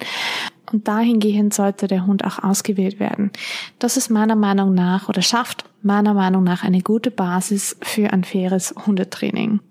Und 0.72 0.88
dahingehend 0.88 1.54
sollte 1.54 1.88
der 1.88 2.06
Hund 2.06 2.26
auch 2.26 2.44
ausgewählt 2.44 3.00
werden. 3.00 3.32
Das 3.80 3.96
ist 3.96 4.10
meiner 4.10 4.36
Meinung 4.36 4.74
nach 4.74 5.08
oder 5.08 5.22
schafft 5.22 5.64
meiner 5.82 6.14
Meinung 6.14 6.44
nach 6.44 6.64
eine 6.64 6.82
gute 6.82 7.12
Basis 7.12 7.78
für 7.82 8.12
ein 8.12 8.24
faires 8.24 8.76
Hundetraining. 8.86 9.62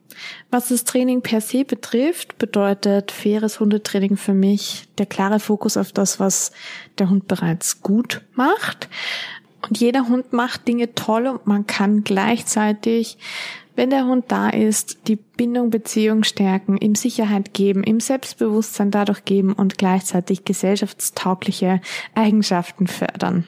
Was 0.51 0.69
das 0.69 0.85
Training 0.85 1.21
per 1.21 1.43
se 1.43 1.65
betrifft, 1.65 2.39
bedeutet 2.39 3.11
faires 3.11 3.61
Hundetraining 3.61 4.17
für 4.17 4.33
mich 4.33 4.89
der 4.97 5.05
klare 5.05 5.41
Fokus 5.41 5.77
auf 5.77 5.93
das, 5.93 6.19
was 6.19 6.53
der 6.99 7.11
Hund 7.11 7.29
bereits 7.29 7.83
gut 7.83 8.23
macht. 8.35 8.89
Und 9.69 9.79
jeder 9.79 10.09
Hund 10.09 10.33
macht 10.33 10.67
Dinge 10.69 10.95
toll 10.95 11.27
und 11.27 11.47
man 11.47 11.67
kann 11.67 12.05
gleichzeitig 12.05 13.19
wenn 13.77 13.91
der 13.91 14.07
Hund 14.07 14.25
da 14.29 14.49
ist, 14.49 15.07
die 15.07 15.17
Bindung, 15.17 15.71
Beziehung 15.71 16.25
stärken, 16.25 16.79
ihm 16.79 16.95
Sicherheit 16.95 17.55
geben, 17.55 17.85
ihm 17.85 18.01
Selbstbewusstsein 18.01 18.91
dadurch 18.91 19.25
geben 19.25 19.53
und 19.53 19.79
gleichzeitig 19.79 20.45
gesellschaftstaugliche 20.45 21.81
Eigenschaften 22.15 22.87
fördern. 22.87 23.47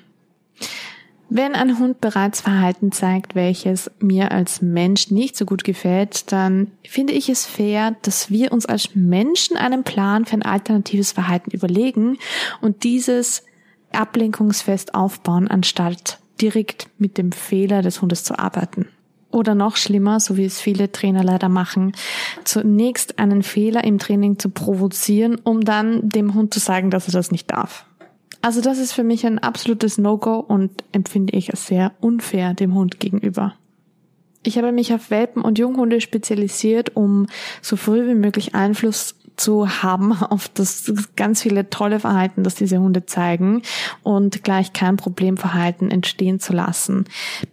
Wenn 1.30 1.54
ein 1.54 1.78
Hund 1.78 2.00
bereits 2.00 2.40
Verhalten 2.40 2.90
zeigt, 2.90 3.34
welches 3.34 3.90
mir 4.00 4.32
als 4.32 4.62
Mensch 4.62 5.10
nicht 5.10 5.36
so 5.36 5.44
gut 5.44 5.62
gefällt, 5.62 6.32
dann 6.32 6.70
finde 6.86 7.12
ich 7.12 7.28
es 7.28 7.44
fair, 7.44 7.96
dass 8.00 8.30
wir 8.30 8.50
uns 8.50 8.64
als 8.64 8.94
Menschen 8.94 9.58
einen 9.58 9.84
Plan 9.84 10.24
für 10.24 10.36
ein 10.36 10.42
alternatives 10.42 11.12
Verhalten 11.12 11.50
überlegen 11.50 12.16
und 12.62 12.82
dieses 12.82 13.44
ablenkungsfest 13.92 14.94
aufbauen, 14.94 15.48
anstatt 15.48 16.18
direkt 16.40 16.88
mit 16.98 17.18
dem 17.18 17.32
Fehler 17.32 17.82
des 17.82 18.00
Hundes 18.00 18.24
zu 18.24 18.38
arbeiten. 18.38 18.88
Oder 19.30 19.54
noch 19.54 19.76
schlimmer, 19.76 20.20
so 20.20 20.36
wie 20.36 20.44
es 20.44 20.60
viele 20.60 20.90
Trainer 20.90 21.22
leider 21.22 21.48
machen, 21.48 21.92
zunächst 22.44 23.18
einen 23.18 23.42
Fehler 23.42 23.84
im 23.84 23.98
Training 23.98 24.38
zu 24.38 24.48
provozieren, 24.48 25.36
um 25.44 25.62
dann 25.62 26.08
dem 26.08 26.34
Hund 26.34 26.54
zu 26.54 26.60
sagen, 26.60 26.90
dass 26.90 27.08
er 27.08 27.12
das 27.12 27.30
nicht 27.30 27.50
darf. 27.50 27.84
Also 28.40 28.60
das 28.60 28.78
ist 28.78 28.92
für 28.92 29.04
mich 29.04 29.26
ein 29.26 29.38
absolutes 29.38 29.98
No-Go 29.98 30.38
und 30.38 30.84
empfinde 30.92 31.36
ich 31.36 31.50
als 31.50 31.66
sehr 31.66 31.92
unfair 32.00 32.54
dem 32.54 32.74
Hund 32.74 33.00
gegenüber. 33.00 33.54
Ich 34.44 34.56
habe 34.56 34.72
mich 34.72 34.94
auf 34.94 35.10
Welpen 35.10 35.42
und 35.42 35.58
Junghunde 35.58 36.00
spezialisiert, 36.00 36.96
um 36.96 37.26
so 37.60 37.76
früh 37.76 38.08
wie 38.08 38.14
möglich 38.14 38.54
Einfluss 38.54 39.16
zu 39.38 39.82
haben 39.82 40.12
auf 40.22 40.48
das 40.48 40.92
ganz 41.16 41.42
viele 41.42 41.70
tolle 41.70 42.00
Verhalten, 42.00 42.42
das 42.42 42.54
diese 42.54 42.78
Hunde 42.78 43.06
zeigen 43.06 43.62
und 44.02 44.44
gleich 44.44 44.72
kein 44.72 44.96
Problemverhalten 44.96 45.90
entstehen 45.90 46.40
zu 46.40 46.52
lassen. 46.52 47.04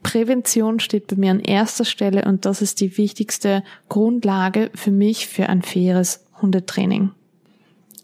Prävention 0.04 0.80
steht 0.80 1.08
bei 1.08 1.16
mir 1.16 1.32
an 1.32 1.40
erster 1.40 1.86
Stelle 1.86 2.26
und 2.26 2.46
das 2.46 2.62
ist 2.62 2.82
die 2.82 2.98
wichtigste 2.98 3.64
Grundlage 3.90 4.72
für 4.76 4.92
mich 4.92 5.28
für 5.28 5.48
ein 5.48 5.62
faires 5.62 6.26
Hundetraining. 6.42 7.12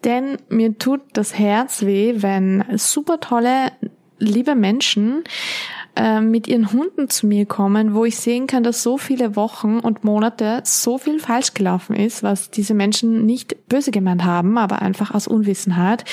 Denn 0.04 0.38
mir 0.50 0.78
tut 0.78 1.02
das 1.14 1.38
Herz 1.38 1.84
weh, 1.84 2.16
wenn 2.18 2.64
super 2.78 3.20
tolle, 3.20 3.72
liebe 4.18 4.56
Menschen 4.56 5.24
äh, 5.96 6.22
mit 6.22 6.48
ihren 6.48 6.72
Hunden 6.72 7.10
zu 7.10 7.28
mir 7.28 7.46
kommen, 7.46 7.94
wo 7.94 8.06
ich 8.06 8.18
sehen 8.18 8.48
kann, 8.48 8.64
dass 8.64 8.82
so 8.82 8.98
viele 8.98 9.36
Wochen 9.36 9.80
und 9.80 10.04
Monate 10.04 10.62
so 10.64 10.98
viel 10.98 11.20
falsch 11.20 11.54
gelaufen 11.54 11.96
ist, 11.96 12.24
was 12.24 12.50
diese 12.50 12.74
Menschen 12.74 13.26
nicht 13.26 13.68
böse 13.68 13.92
gemeint 13.92 14.24
haben, 14.24 14.58
aber 14.58 14.82
einfach 14.82 15.14
aus 15.14 15.28
Unwissenheit, 15.28 16.06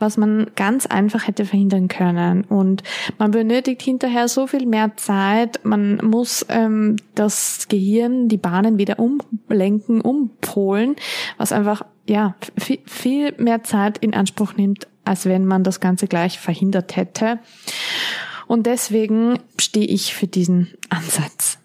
was 0.00 0.16
man 0.16 0.50
ganz 0.56 0.86
einfach 0.86 1.26
hätte 1.26 1.44
verhindern 1.44 1.88
können. 1.88 2.42
Und 2.44 2.82
man 3.18 3.30
benötigt 3.30 3.82
hinterher 3.82 4.26
so 4.26 4.46
viel 4.46 4.66
mehr 4.66 4.96
Zeit, 4.96 5.60
man 5.62 5.98
muss 6.02 6.44
ähm, 6.48 6.96
das 7.14 7.68
Gehirn, 7.68 8.28
die 8.28 8.36
Bahnen 8.36 8.78
wieder 8.78 8.96
umlenken, 8.98 10.00
umpolen, 10.00 10.96
was 11.38 11.52
einfach 11.52 11.84
ja 12.06 12.34
viel 12.58 13.32
mehr 13.38 13.62
Zeit 13.62 13.98
in 13.98 14.14
Anspruch 14.14 14.54
nimmt, 14.56 14.88
als 15.04 15.26
wenn 15.26 15.46
man 15.46 15.62
das 15.62 15.78
Ganze 15.78 16.08
gleich 16.08 16.40
verhindert 16.40 16.96
hätte. 16.96 17.38
Und 18.50 18.66
deswegen 18.66 19.38
stehe 19.60 19.86
ich 19.86 20.12
für 20.12 20.26
diesen 20.26 20.74
Ansatz. 20.88 21.58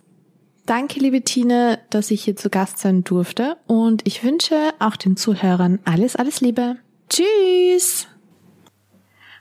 Danke, 0.68 1.00
liebe 1.00 1.24
Tine, 1.24 1.80
dass 1.90 2.12
ich 2.12 2.24
hier 2.24 2.36
zu 2.36 2.52
Gast 2.52 2.78
sein 2.78 3.04
durfte 3.04 3.58
und 3.66 4.06
ich 4.06 4.24
wünsche 4.24 4.56
auch 4.78 4.96
den 4.96 5.18
Zuhörern 5.18 5.80
alles, 5.84 6.16
alles 6.16 6.42
Liebe. 6.42 6.76
Tschüss! 7.10 8.08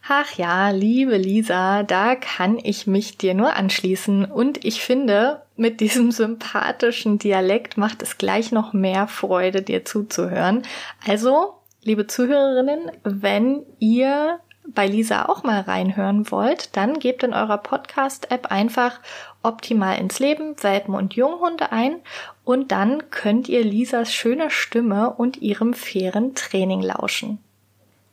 Ach 0.09 0.39
ja, 0.39 0.71
liebe 0.71 1.19
Lisa, 1.19 1.83
da 1.83 2.15
kann 2.15 2.59
ich 2.63 2.87
mich 2.87 3.19
dir 3.19 3.35
nur 3.35 3.55
anschließen. 3.55 4.25
Und 4.25 4.65
ich 4.65 4.81
finde, 4.81 5.43
mit 5.55 5.81
diesem 5.81 6.13
sympathischen 6.13 7.19
Dialekt 7.19 7.77
macht 7.77 8.01
es 8.01 8.17
gleich 8.17 8.53
noch 8.53 8.73
mehr 8.73 9.07
Freude, 9.07 9.61
dir 9.61 9.85
zuzuhören. 9.85 10.63
Also, 11.07 11.53
liebe 11.83 12.07
Zuhörerinnen, 12.07 12.91
wenn 13.03 13.67
ihr 13.81 14.41
bei 14.67 14.87
Lisa 14.87 15.27
auch 15.27 15.43
mal 15.43 15.61
reinhören 15.61 16.31
wollt, 16.31 16.77
dann 16.77 16.99
gebt 16.99 17.23
in 17.23 17.35
eurer 17.35 17.59
Podcast-App 17.59 18.51
einfach 18.51 19.01
optimal 19.43 19.99
ins 19.99 20.19
Leben, 20.19 20.57
Welpen 20.63 20.95
und 20.95 21.15
Junghunde 21.15 21.73
ein 21.73 21.97
und 22.45 22.73
dann 22.73 23.11
könnt 23.11 23.49
ihr 23.49 23.63
Lisas 23.63 24.13
schöner 24.13 24.51
Stimme 24.51 25.11
und 25.11 25.43
ihrem 25.43 25.75
fairen 25.75 26.35
Training 26.35 26.81
lauschen. 26.81 27.39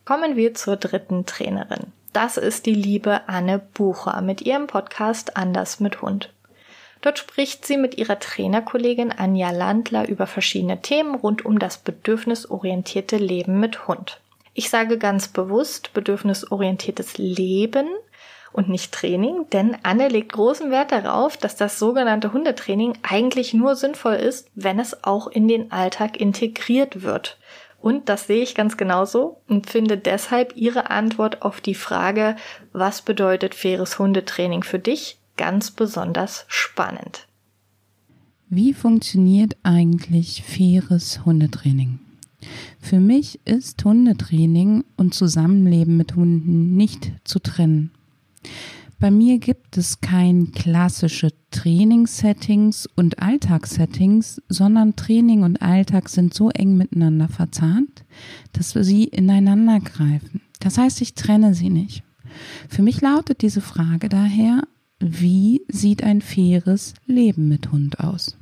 Kommen 0.04 0.36
wir 0.36 0.54
zur 0.54 0.76
dritten 0.76 1.26
Trainerin. 1.26 1.92
Das 2.12 2.36
ist 2.36 2.66
die 2.66 2.74
liebe 2.74 3.22
Anne 3.28 3.58
Bucher 3.58 4.20
mit 4.20 4.42
ihrem 4.42 4.66
Podcast 4.66 5.36
Anders 5.36 5.80
mit 5.80 6.02
Hund. 6.02 6.30
Dort 7.00 7.18
spricht 7.18 7.66
sie 7.66 7.76
mit 7.76 7.98
ihrer 7.98 8.18
Trainerkollegin 8.18 9.10
Anja 9.10 9.50
Landler 9.50 10.08
über 10.08 10.26
verschiedene 10.26 10.82
Themen 10.82 11.14
rund 11.14 11.44
um 11.44 11.58
das 11.58 11.78
bedürfnisorientierte 11.78 13.16
Leben 13.16 13.58
mit 13.58 13.88
Hund. 13.88 14.20
Ich 14.54 14.68
sage 14.70 14.98
ganz 14.98 15.28
bewusst 15.28 15.92
bedürfnisorientiertes 15.94 17.16
Leben 17.18 17.86
und 18.52 18.68
nicht 18.68 18.92
Training, 18.92 19.46
denn 19.50 19.76
Anne 19.82 20.08
legt 20.08 20.32
großen 20.32 20.70
Wert 20.70 20.92
darauf, 20.92 21.36
dass 21.36 21.56
das 21.56 21.78
sogenannte 21.78 22.32
Hundetraining 22.32 22.98
eigentlich 23.02 23.54
nur 23.54 23.76
sinnvoll 23.76 24.14
ist, 24.14 24.48
wenn 24.54 24.78
es 24.78 25.04
auch 25.04 25.26
in 25.26 25.48
den 25.48 25.72
Alltag 25.72 26.20
integriert 26.20 27.02
wird. 27.02 27.38
Und 27.80 28.08
das 28.08 28.26
sehe 28.26 28.42
ich 28.42 28.54
ganz 28.54 28.76
genauso 28.76 29.40
und 29.48 29.68
finde 29.68 29.96
deshalb 29.98 30.54
Ihre 30.54 30.90
Antwort 30.90 31.42
auf 31.42 31.60
die 31.60 31.74
Frage, 31.74 32.36
was 32.72 33.02
bedeutet 33.02 33.54
faires 33.54 33.98
Hundetraining 33.98 34.62
für 34.62 34.78
dich, 34.78 35.18
ganz 35.36 35.70
besonders 35.70 36.44
spannend. 36.46 37.26
Wie 38.48 38.74
funktioniert 38.74 39.56
eigentlich 39.62 40.44
faires 40.44 41.24
Hundetraining? 41.24 41.98
Für 42.82 43.00
mich 43.00 43.40
ist 43.46 43.82
Hundetraining 43.84 44.84
und 44.96 45.14
Zusammenleben 45.14 45.96
mit 45.96 46.16
Hunden 46.16 46.76
nicht 46.76 47.12
zu 47.24 47.38
trennen. 47.38 47.92
Bei 48.98 49.10
mir 49.10 49.38
gibt 49.38 49.78
es 49.78 50.00
kein 50.00 50.52
klassische 50.52 51.30
Trainingssettings 51.52 52.88
und 52.94 53.20
Alltagssettings, 53.20 54.42
sondern 54.48 54.96
Training 54.96 55.42
und 55.42 55.62
Alltag 55.62 56.08
sind 56.08 56.34
so 56.34 56.50
eng 56.50 56.76
miteinander 56.76 57.28
verzahnt, 57.28 58.04
dass 58.52 58.74
wir 58.74 58.84
sie 58.84 59.04
ineinander 59.04 59.78
greifen. 59.78 60.42
Das 60.58 60.76
heißt, 60.76 61.00
ich 61.02 61.14
trenne 61.14 61.54
sie 61.54 61.70
nicht. 61.70 62.02
Für 62.68 62.82
mich 62.82 63.00
lautet 63.00 63.42
diese 63.42 63.60
Frage 63.60 64.08
daher, 64.08 64.64
wie 65.02 65.62
sieht 65.68 66.04
ein 66.04 66.20
faires 66.20 66.94
Leben 67.06 67.48
mit 67.48 67.72
Hund 67.72 67.98
aus? 68.00 68.36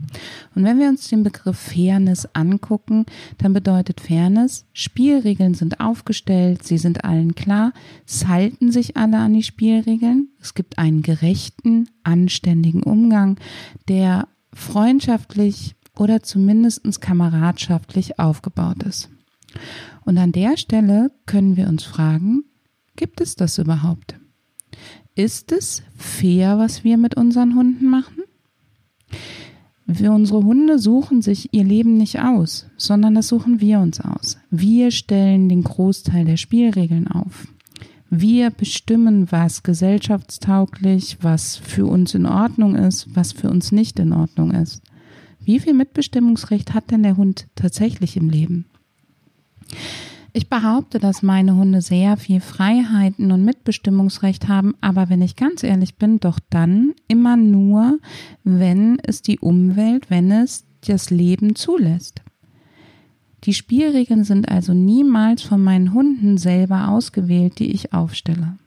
Und 0.55 0.65
wenn 0.65 0.79
wir 0.79 0.89
uns 0.89 1.09
den 1.09 1.23
Begriff 1.23 1.59
Fairness 1.59 2.29
angucken, 2.35 3.07
dann 3.39 3.53
bedeutet 3.55 4.01
Fairness, 4.01 4.67
Spielregeln 4.73 5.55
sind 5.55 5.81
aufgestellt, 5.81 6.63
sie 6.63 6.79
sind 6.79 7.05
allen 7.05 7.35
klar, 7.35 7.73
es 8.07 8.27
halten 8.27 8.71
sich 8.71 8.97
alle 8.97 9.19
an 9.19 9.33
die 9.33 9.43
Spielregeln, 9.43 10.29
es 10.41 10.55
gibt 10.55 10.79
einen 10.79 11.03
gerechten, 11.03 11.89
anständigen 12.03 12.83
Umgang, 12.83 13.39
der 13.89 14.29
freundschaftlich 14.53 15.75
oder 15.97 16.23
zumindest 16.23 17.01
kameradschaftlich 17.01 18.19
aufgebaut 18.19 18.83
ist. 18.83 19.09
Und 20.05 20.19
an 20.19 20.33
der 20.33 20.57
Stelle 20.57 21.11
können 21.27 21.57
wir 21.57 21.69
uns 21.69 21.85
fragen, 21.85 22.45
gibt 22.97 23.21
es 23.21 23.35
das 23.35 23.59
überhaupt? 23.59 24.20
Ist 25.15 25.53
es 25.53 25.83
fair, 25.97 26.59
was 26.59 26.85
wir 26.85 26.97
mit 26.97 27.17
unseren 27.17 27.55
Hunden 27.55 27.87
machen? 27.87 28.23
Wir, 29.87 30.13
unsere 30.13 30.45
Hunde 30.45 30.79
suchen 30.79 31.21
sich 31.21 31.53
ihr 31.53 31.65
Leben 31.65 31.97
nicht 31.97 32.21
aus, 32.21 32.67
sondern 32.77 33.17
das 33.17 33.27
suchen 33.27 33.61
wir 33.61 33.81
uns 33.81 34.01
aus. 34.01 34.39
Wir 34.51 34.93
stellen 34.93 35.49
den 35.49 35.65
Großteil 35.65 36.25
der 36.25 36.37
Spielregeln 36.37 37.09
auf. 37.09 37.49
Wir 38.09 38.51
bestimmen, 38.51 39.31
was 39.31 39.63
gesellschaftstauglich, 39.65 41.19
was 41.23 41.57
für 41.57 41.87
uns 41.87 42.15
in 42.15 42.27
Ordnung 42.27 42.77
ist, 42.77 43.15
was 43.15 43.33
für 43.33 43.51
uns 43.51 43.73
nicht 43.73 43.99
in 43.99 44.13
Ordnung 44.13 44.53
ist. 44.53 44.83
Wie 45.41 45.59
viel 45.59 45.75
Mitbestimmungsrecht 45.75 46.73
hat 46.75 46.91
denn 46.91 47.03
der 47.03 47.17
Hund 47.17 47.49
tatsächlich 47.57 48.17
im 48.17 48.29
Leben? 48.31 48.67
Ich 50.33 50.49
behaupte, 50.49 50.99
dass 50.99 51.23
meine 51.23 51.57
Hunde 51.57 51.81
sehr 51.81 52.17
viel 52.17 52.41
Freiheiten 52.41 53.33
und 53.33 53.45
Mitbestimmungsrecht 53.45 54.47
haben, 54.47 54.75
aber 54.81 55.09
wenn 55.09 55.23
ich 55.23 55.35
ganz 55.35 55.65
ehrlich 55.65 55.97
bin, 55.97 56.21
doch 56.21 56.39
dann 56.51 56.93
immer 57.09 57.37
nur, 57.37 57.99
wenn 58.45 58.99
es 59.01 59.23
die 59.23 59.41
Umwelt, 59.41 60.09
wenn 60.09 60.31
es 60.31 60.65
das 60.87 61.11
Leben 61.11 61.57
zulässt. 61.57 62.23
Die 63.45 63.55
Spielregeln 63.55 64.25
sind 64.25 64.49
also 64.49 64.73
niemals 64.73 65.43
von 65.43 65.65
meinen 65.65 65.95
Hunden 65.95 66.39
selber 66.39 66.89
ausgewählt, 66.89 67.59
die 67.59 67.73
ich 67.73 67.93
aufstelle. 67.93 68.59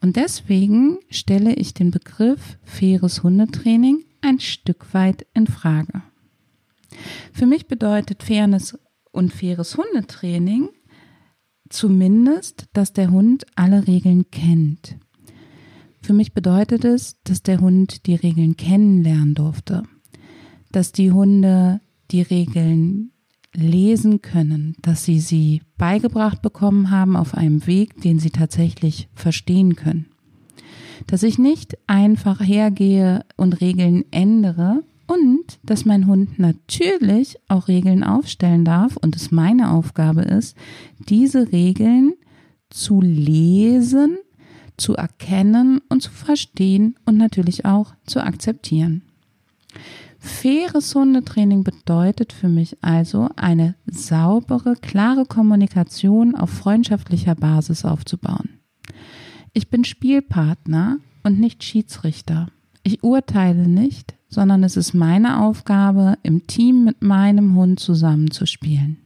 Und 0.00 0.16
deswegen 0.16 0.98
stelle 1.08 1.54
ich 1.54 1.74
den 1.74 1.90
Begriff 1.90 2.58
faires 2.64 3.22
Hundetraining 3.22 4.04
ein 4.22 4.40
Stück 4.40 4.92
weit 4.92 5.26
in 5.34 5.46
Frage. 5.46 6.02
Für 7.32 7.46
mich 7.46 7.66
bedeutet 7.66 8.22
Fairness 8.22 8.78
und 9.14 9.32
faires 9.32 9.76
Hundetraining 9.76 10.68
zumindest, 11.68 12.66
dass 12.72 12.92
der 12.92 13.10
Hund 13.10 13.46
alle 13.54 13.86
Regeln 13.86 14.30
kennt. 14.30 14.96
Für 16.02 16.12
mich 16.12 16.34
bedeutet 16.34 16.84
es, 16.84 17.16
dass 17.24 17.42
der 17.42 17.60
Hund 17.60 18.06
die 18.06 18.14
Regeln 18.14 18.56
kennenlernen 18.56 19.34
durfte, 19.34 19.84
dass 20.70 20.92
die 20.92 21.12
Hunde 21.12 21.80
die 22.10 22.22
Regeln 22.22 23.12
lesen 23.54 24.20
können, 24.20 24.76
dass 24.82 25.04
sie 25.04 25.20
sie 25.20 25.62
beigebracht 25.78 26.42
bekommen 26.42 26.90
haben 26.90 27.16
auf 27.16 27.34
einem 27.34 27.66
Weg, 27.66 28.00
den 28.02 28.18
sie 28.18 28.30
tatsächlich 28.30 29.08
verstehen 29.14 29.76
können. 29.76 30.06
Dass 31.06 31.22
ich 31.22 31.38
nicht 31.38 31.78
einfach 31.86 32.40
hergehe 32.40 33.24
und 33.36 33.60
Regeln 33.60 34.04
ändere, 34.10 34.82
und 35.06 35.58
dass 35.62 35.84
mein 35.84 36.06
Hund 36.06 36.38
natürlich 36.38 37.36
auch 37.48 37.68
Regeln 37.68 38.04
aufstellen 38.04 38.64
darf 38.64 38.96
und 38.96 39.16
es 39.16 39.30
meine 39.30 39.70
Aufgabe 39.70 40.22
ist, 40.22 40.56
diese 41.08 41.52
Regeln 41.52 42.14
zu 42.70 43.00
lesen, 43.00 44.18
zu 44.76 44.94
erkennen 44.94 45.80
und 45.88 46.02
zu 46.02 46.10
verstehen 46.10 46.96
und 47.04 47.16
natürlich 47.16 47.64
auch 47.64 47.94
zu 48.06 48.20
akzeptieren. 48.20 49.02
Faires 50.18 50.94
Hundetraining 50.94 51.64
bedeutet 51.64 52.32
für 52.32 52.48
mich 52.48 52.78
also 52.82 53.28
eine 53.36 53.74
saubere, 53.84 54.74
klare 54.74 55.26
Kommunikation 55.26 56.34
auf 56.34 56.48
freundschaftlicher 56.48 57.34
Basis 57.34 57.84
aufzubauen. 57.84 58.60
Ich 59.52 59.68
bin 59.68 59.84
Spielpartner 59.84 60.98
und 61.22 61.38
nicht 61.38 61.62
Schiedsrichter. 61.62 62.48
Ich 62.82 63.02
urteile 63.02 63.68
nicht, 63.68 64.14
sondern 64.34 64.64
es 64.64 64.76
ist 64.76 64.92
meine 64.92 65.40
Aufgabe, 65.40 66.18
im 66.22 66.46
Team 66.46 66.84
mit 66.84 67.02
meinem 67.02 67.54
Hund 67.54 67.78
zusammenzuspielen. 67.78 68.98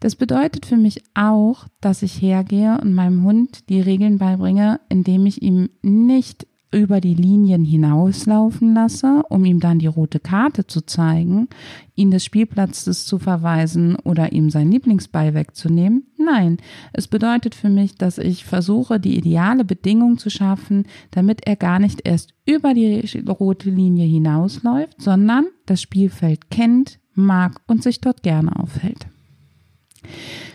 Das 0.00 0.16
bedeutet 0.16 0.66
für 0.66 0.76
mich 0.76 1.02
auch, 1.14 1.66
dass 1.80 2.02
ich 2.02 2.20
hergehe 2.20 2.78
und 2.82 2.92
meinem 2.92 3.22
Hund 3.22 3.70
die 3.70 3.80
Regeln 3.80 4.18
beibringe, 4.18 4.80
indem 4.90 5.24
ich 5.24 5.40
ihm 5.40 5.70
nicht 5.80 6.46
über 6.74 7.00
die 7.00 7.14
Linien 7.14 7.64
hinauslaufen 7.64 8.74
lasse, 8.74 9.22
um 9.28 9.44
ihm 9.44 9.60
dann 9.60 9.78
die 9.78 9.86
rote 9.86 10.20
Karte 10.20 10.66
zu 10.66 10.80
zeigen, 10.82 11.48
ihn 11.94 12.10
des 12.10 12.24
Spielplatzes 12.24 13.06
zu 13.06 13.18
verweisen 13.18 13.96
oder 13.96 14.32
ihm 14.32 14.50
sein 14.50 14.70
Lieblingsball 14.70 15.34
wegzunehmen. 15.34 16.06
Nein, 16.18 16.58
es 16.92 17.06
bedeutet 17.06 17.54
für 17.54 17.70
mich, 17.70 17.94
dass 17.94 18.18
ich 18.18 18.44
versuche, 18.44 18.98
die 18.98 19.16
ideale 19.16 19.64
Bedingung 19.64 20.18
zu 20.18 20.30
schaffen, 20.30 20.84
damit 21.12 21.46
er 21.46 21.56
gar 21.56 21.78
nicht 21.78 22.00
erst 22.04 22.34
über 22.44 22.74
die 22.74 23.08
rote 23.28 23.70
Linie 23.70 24.06
hinausläuft, 24.06 25.00
sondern 25.00 25.46
das 25.66 25.80
Spielfeld 25.80 26.50
kennt, 26.50 26.98
mag 27.14 27.60
und 27.68 27.82
sich 27.82 28.00
dort 28.00 28.22
gerne 28.22 28.58
aufhält. 28.58 29.06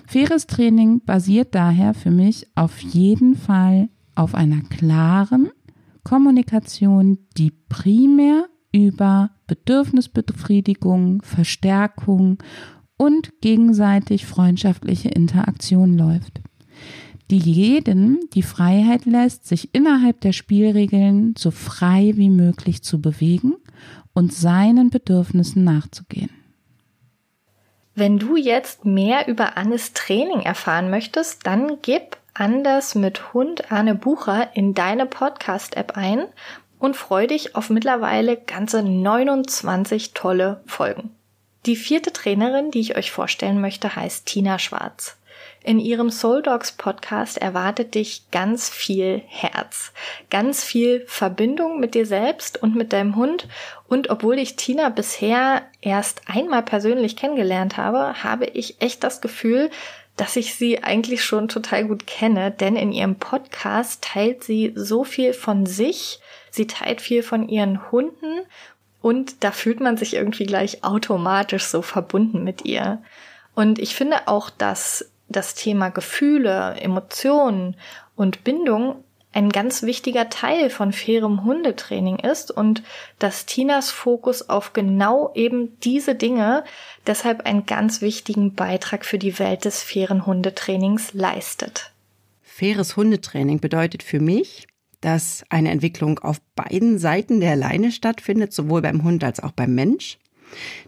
Faires 0.05 0.47
Training 0.47 1.01
basiert 1.05 1.55
daher 1.55 1.93
für 1.93 2.12
mich 2.12 2.47
auf 2.55 2.79
jeden 2.79 3.36
Fall 3.36 3.89
auf 4.15 4.36
einer 4.36 4.62
klaren, 4.62 5.49
Kommunikation, 6.10 7.19
die 7.38 7.52
primär 7.52 8.48
über 8.72 9.30
Bedürfnisbefriedigung, 9.45 11.22
Verstärkung 11.22 12.41
und 12.98 13.41
gegenseitig 13.41 14.26
freundschaftliche 14.26 15.10
Interaktion 15.10 15.95
läuft, 15.95 16.41
die 17.30 17.38
jedem 17.38 18.17
die 18.34 18.41
Freiheit 18.41 19.06
lässt, 19.06 19.45
sich 19.45 19.76
innerhalb 19.76 20.19
der 20.22 20.32
Spielregeln 20.32 21.36
so 21.38 21.52
frei 21.52 22.13
wie 22.15 22.32
möglich 22.32 22.82
zu 22.82 23.00
bewegen 23.00 23.54
und 24.13 24.34
seinen 24.34 24.89
Bedürfnissen 24.89 25.63
nachzugehen. 25.63 26.32
Wenn 27.93 28.17
du 28.17 28.36
jetzt 28.36 28.84
mehr 28.84 29.28
über 29.28 29.58
Annes 29.58 29.93
Training 29.93 30.39
erfahren 30.39 30.89
möchtest, 30.89 31.45
dann 31.45 31.78
gib 31.84 32.17
Anders 32.39 32.95
mit 32.95 33.34
Hund 33.34 33.69
Arne 33.69 33.95
Bucher 33.95 34.52
in 34.54 34.73
deine 34.73 35.06
Podcast-App 35.06 35.97
ein 35.97 36.25
und 36.80 36.95
freu 36.95 37.28
dich 37.28 37.58
auf 37.58 37.69
mittlerweile 37.69 38.38
ganze 38.38 38.82
29 38.82 40.13
tolle 40.13 40.63
Folgen. 40.65 41.13
Die 41.65 41.75
vierte 41.75 42.13
Trainerin, 42.13 42.71
die 42.71 42.80
ich 42.80 42.95
euch 42.95 43.12
vorstellen 43.12 43.60
möchte, 43.60 43.93
heißt 43.93 44.25
Tina 44.25 44.58
Schwarz. 44.58 45.17
In 45.65 45.80
ihrem 45.80 46.10
Soul 46.10 46.41
Dogs 46.41 46.71
Podcast 46.71 47.38
erwartet 47.38 47.93
dich 47.95 48.32
ganz 48.32 48.69
viel 48.69 49.21
Herz, 49.28 49.91
ganz 50.30 50.63
viel 50.63 51.04
Verbindung 51.08 51.82
mit 51.82 51.93
dir 51.93 52.06
selbst 52.06 52.63
und 52.63 52.73
mit 52.73 52.93
deinem 52.93 53.17
Hund. 53.17 53.49
Und 53.89 54.10
obwohl 54.10 54.39
ich 54.39 54.56
Tina 54.56 54.88
bisher 54.88 55.63
erst 55.82 56.21
einmal 56.28 56.63
persönlich 56.63 57.17
kennengelernt 57.17 57.75
habe, 57.75 58.23
habe 58.23 58.45
ich 58.45 58.82
echt 58.82 59.04
das 59.04 59.19
Gefühl, 59.19 59.69
dass 60.19 60.36
ich 60.36 60.55
sie 60.55 60.84
eigentlich 60.84 61.23
schon 61.23 61.47
total 61.47 61.86
gut 61.86 62.05
kenne, 62.05 62.51
denn 62.51 62.75
in 62.75 62.91
ihrem 62.91 63.15
Podcast 63.15 64.03
teilt 64.03 64.43
sie 64.43 64.73
so 64.75 65.03
viel 65.03 65.34
von 65.34 65.65
sich, 65.65 66.19
Sie 66.51 66.67
teilt 66.67 67.01
viel 67.01 67.23
von 67.23 67.47
ihren 67.47 67.91
Hunden 67.91 68.41
und 69.01 69.43
da 69.43 69.51
fühlt 69.51 69.79
man 69.79 69.97
sich 69.97 70.13
irgendwie 70.13 70.45
gleich 70.45 70.84
automatisch 70.84 71.65
so 71.65 71.82
verbunden 71.82 72.43
mit 72.43 72.65
ihr. 72.65 73.01
Und 73.55 73.79
ich 73.79 73.95
finde 73.95 74.27
auch, 74.27 74.49
dass 74.49 75.12
das 75.27 75.53
Thema 75.53 75.89
Gefühle, 75.89 76.75
Emotionen 76.79 77.75
und 78.15 78.43
Bindung 78.43 79.03
ein 79.31 79.49
ganz 79.49 79.83
wichtiger 79.83 80.29
Teil 80.29 80.69
von 80.69 80.91
fairem 80.91 81.43
Hundetraining 81.43 82.17
ist 82.17 82.49
und 82.49 82.81
dass 83.19 83.45
Tinas 83.45 83.91
Fokus 83.91 84.49
auf 84.49 84.73
genau 84.73 85.31
eben 85.35 85.79
diese 85.81 86.15
Dinge 86.15 86.63
deshalb 87.05 87.45
einen 87.45 87.65
ganz 87.65 88.01
wichtigen 88.01 88.55
Beitrag 88.55 89.05
für 89.05 89.19
die 89.19 89.37
Welt 89.37 89.65
des 89.65 89.83
fairen 89.83 90.25
Hundetrainings 90.25 91.13
leistet. 91.13 91.91
Faires 92.41 92.97
Hundetraining 92.97 93.59
bedeutet 93.59 94.01
für 94.01 94.19
mich, 94.19 94.67
dass 95.01 95.43
eine 95.49 95.71
Entwicklung 95.71 96.19
auf 96.19 96.41
beiden 96.55 96.97
Seiten 96.97 97.39
der 97.39 97.55
Leine 97.55 97.91
stattfindet, 97.91 98.51
sowohl 98.51 98.81
beim 98.81 99.03
Hund 99.03 99.23
als 99.23 99.39
auch 99.39 99.51
beim 99.51 99.75
Mensch, 99.75 100.17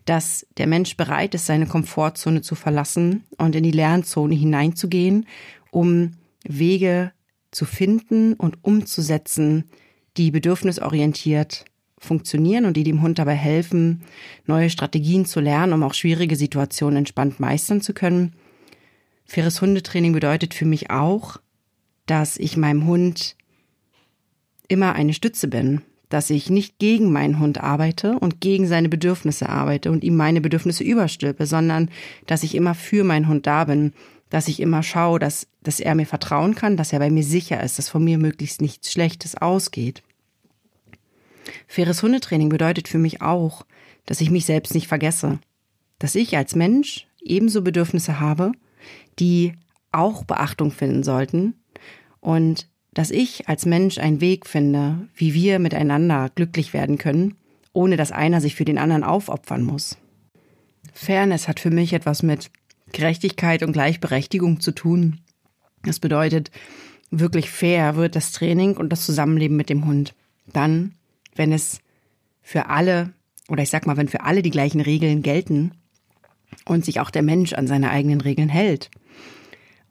dass 0.06 0.48
der 0.58 0.68
Mensch 0.68 0.98
bereit 0.98 1.36
ist, 1.36 1.46
seine 1.46 1.68
Komfortzone 1.68 2.42
zu 2.42 2.56
verlassen 2.56 3.24
und 3.38 3.56
in 3.56 3.64
die 3.64 3.72
Lernzone 3.72 4.34
hineinzugehen, 4.36 5.28
um 5.70 6.14
Wege 6.44 7.14
zu 7.52 7.66
finden 7.66 8.34
und 8.34 8.58
umzusetzen, 8.64 9.66
die 10.18 10.32
bedürfnisorientiert 10.32 11.66
funktionieren 11.98 12.66
und 12.66 12.76
die 12.78 12.84
dem 12.84 13.02
Hund 13.02 13.20
dabei 13.20 13.36
helfen, 13.36 14.02
neue 14.48 14.70
Strategien 14.70 15.26
zu 15.26 15.40
lernen, 15.40 15.74
um 15.74 15.84
auch 15.84 15.94
schwierige 15.94 16.36
Situationen 16.36 16.98
entspannt 16.98 17.40
meistern 17.40 17.82
zu 17.82 17.94
können. 17.94 18.34
Faires 19.26 19.62
Hundetraining 19.62 20.12
bedeutet 20.12 20.54
für 20.54 20.66
mich 20.66 20.90
auch, 20.90 21.38
dass 22.08 22.38
ich 22.38 22.58
meinem 22.58 22.88
Hund 22.88 23.36
immer 24.68 24.94
eine 24.94 25.14
Stütze 25.14 25.48
bin, 25.48 25.82
dass 26.10 26.30
ich 26.30 26.50
nicht 26.50 26.80
gegen 26.80 27.12
meinen 27.12 27.40
Hund 27.40 27.62
arbeite 27.62 28.18
und 28.20 28.42
gegen 28.42 28.68
seine 28.68 28.90
Bedürfnisse 28.90 29.48
arbeite 29.48 29.92
und 29.92 30.04
ihm 30.04 30.16
meine 30.16 30.42
Bedürfnisse 30.42 30.84
überstülpe, 30.84 31.46
sondern 31.46 31.90
dass 32.26 32.44
ich 32.44 32.56
immer 32.56 32.74
für 32.74 33.04
meinen 33.04 33.28
Hund 33.28 33.48
da 33.48 33.66
bin, 33.66 33.94
dass 34.32 34.48
ich 34.48 34.60
immer 34.60 34.82
schaue, 34.82 35.20
dass, 35.20 35.46
dass 35.62 35.80
er 35.80 35.94
mir 35.94 36.08
vertrauen 36.08 36.56
kann, 36.56 36.78
dass 36.78 36.94
er 36.94 37.00
bei 37.00 37.12
mir 37.12 37.24
sicher 37.24 37.62
ist, 37.62 37.78
dass 37.78 37.90
von 37.90 38.04
mir 38.04 38.18
möglichst 38.18 38.62
nichts 38.62 38.92
Schlechtes 38.92 39.36
ausgeht. 39.36 40.02
Faires 41.68 42.02
Hundetraining 42.02 42.50
bedeutet 42.50 42.88
für 42.88 42.98
mich 42.98 43.22
auch, 43.22 43.66
dass 44.06 44.22
ich 44.22 44.32
mich 44.32 44.46
selbst 44.46 44.74
nicht 44.74 44.88
vergesse, 44.88 45.40
dass 46.00 46.16
ich 46.16 46.36
als 46.38 46.56
Mensch 46.56 47.08
ebenso 47.22 47.62
Bedürfnisse 47.62 48.20
habe, 48.20 48.54
die 49.20 49.54
auch 49.92 50.24
Beachtung 50.24 50.72
finden 50.72 51.04
sollten 51.04 51.56
und 52.22 52.68
dass 52.94 53.12
ich 53.12 53.50
als 53.50 53.66
Mensch 53.66 53.98
einen 53.98 54.22
Weg 54.22 54.46
finde, 54.46 55.10
wie 55.14 55.34
wir 55.34 55.60
miteinander 55.60 56.32
glücklich 56.34 56.74
werden 56.74 56.98
können, 56.98 57.36
ohne 57.74 57.98
dass 57.98 58.14
einer 58.14 58.40
sich 58.40 58.56
für 58.56 58.66
den 58.66 58.78
anderen 58.78 59.04
aufopfern 59.04 59.64
muss. 59.64 59.98
Fairness 60.94 61.50
hat 61.50 61.60
für 61.60 61.70
mich 61.70 61.92
etwas 61.94 62.24
mit 62.24 62.50
Gerechtigkeit 62.92 63.64
und 63.64 63.74
Gleichberechtigung 63.74 64.60
zu 64.60 64.72
tun. 64.72 65.20
Das 65.84 66.00
bedeutet, 66.00 66.52
wirklich 67.10 67.50
fair 67.50 67.96
wird 67.96 68.16
das 68.16 68.32
Training 68.32 68.78
und 68.78 68.90
das 68.90 69.06
Zusammenleben 69.06 69.58
mit 69.58 69.70
dem 69.70 69.86
Hund. 69.86 70.14
Dann, 70.54 70.94
wenn 71.36 71.52
es 71.52 71.80
für 72.42 72.68
alle, 72.68 73.14
oder 73.48 73.64
ich 73.64 73.70
sag 73.70 73.86
mal, 73.86 73.98
wenn 73.98 74.08
für 74.08 74.22
alle 74.22 74.42
die 74.42 74.52
gleichen 74.52 74.82
Regeln 74.82 75.22
gelten 75.22 75.72
und 76.66 76.86
sich 76.86 77.00
auch 77.00 77.10
der 77.10 77.22
Mensch 77.24 77.54
an 77.54 77.68
seine 77.68 77.92
eigenen 77.92 78.22
Regeln 78.22 78.50
hält. 78.50 78.90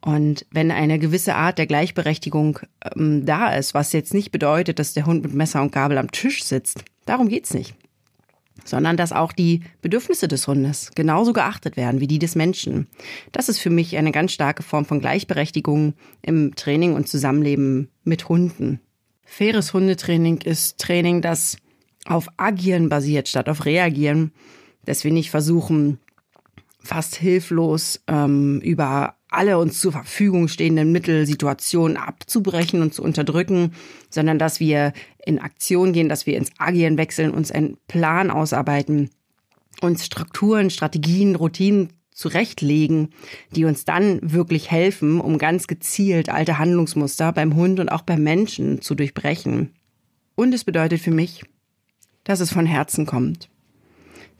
Und 0.03 0.47
wenn 0.49 0.71
eine 0.71 0.97
gewisse 0.97 1.35
Art 1.35 1.59
der 1.59 1.67
Gleichberechtigung 1.67 2.59
ähm, 2.95 3.25
da 3.25 3.53
ist, 3.53 3.73
was 3.75 3.93
jetzt 3.93 4.13
nicht 4.13 4.31
bedeutet, 4.31 4.79
dass 4.79 4.93
der 4.93 5.05
Hund 5.05 5.23
mit 5.23 5.33
Messer 5.33 5.61
und 5.61 5.71
Gabel 5.71 5.99
am 5.99 6.11
Tisch 6.11 6.43
sitzt, 6.43 6.83
darum 7.05 7.29
geht's 7.29 7.53
nicht 7.53 7.75
sondern 8.63 8.97
dass 8.97 9.11
auch 9.11 9.31
die 9.31 9.61
Bedürfnisse 9.81 10.27
des 10.27 10.47
Hundes 10.47 10.91
genauso 10.95 11.33
geachtet 11.33 11.77
werden 11.77 11.99
wie 11.99 12.07
die 12.07 12.19
des 12.19 12.35
Menschen. 12.35 12.87
Das 13.31 13.49
ist 13.49 13.59
für 13.59 13.69
mich 13.69 13.97
eine 13.97 14.11
ganz 14.11 14.31
starke 14.31 14.63
Form 14.63 14.85
von 14.85 14.99
Gleichberechtigung 14.99 15.93
im 16.21 16.55
Training 16.55 16.93
und 16.93 17.07
Zusammenleben 17.07 17.89
mit 18.03 18.29
Hunden. 18.29 18.79
Faires 19.23 19.73
Hundetraining 19.73 20.41
ist 20.41 20.77
Training, 20.77 21.21
das 21.21 21.57
auf 22.05 22.27
Agieren 22.37 22.89
basiert 22.89 23.27
statt 23.27 23.47
auf 23.47 23.65
Reagieren, 23.65 24.31
dass 24.85 25.03
wir 25.03 25.11
nicht 25.11 25.29
versuchen, 25.29 25.99
fast 26.83 27.15
hilflos 27.15 28.01
ähm, 28.07 28.59
über 28.61 29.15
alle 29.31 29.57
uns 29.57 29.79
zur 29.79 29.91
Verfügung 29.93 30.47
stehenden 30.47 30.91
Mittel 30.91 31.25
Situationen 31.25 31.97
abzubrechen 31.97 32.81
und 32.81 32.93
zu 32.93 33.01
unterdrücken, 33.01 33.73
sondern 34.09 34.37
dass 34.37 34.59
wir 34.59 34.93
in 35.25 35.39
Aktion 35.39 35.93
gehen, 35.93 36.09
dass 36.09 36.25
wir 36.25 36.37
ins 36.37 36.51
Agieren 36.57 36.97
wechseln, 36.97 37.31
uns 37.31 37.51
einen 37.51 37.77
Plan 37.87 38.29
ausarbeiten, 38.29 39.09
uns 39.81 40.05
Strukturen, 40.05 40.69
Strategien, 40.69 41.35
Routinen 41.35 41.93
zurechtlegen, 42.11 43.09
die 43.55 43.65
uns 43.65 43.85
dann 43.85 44.19
wirklich 44.21 44.69
helfen, 44.69 45.21
um 45.21 45.37
ganz 45.37 45.65
gezielt 45.67 46.29
alte 46.29 46.59
Handlungsmuster 46.59 47.31
beim 47.31 47.55
Hund 47.55 47.79
und 47.79 47.89
auch 47.89 48.01
beim 48.01 48.21
Menschen 48.21 48.81
zu 48.81 48.95
durchbrechen. 48.95 49.73
Und 50.35 50.53
es 50.53 50.65
bedeutet 50.65 51.01
für 51.01 51.11
mich, 51.11 51.43
dass 52.23 52.41
es 52.41 52.51
von 52.51 52.65
Herzen 52.65 53.05
kommt, 53.05 53.49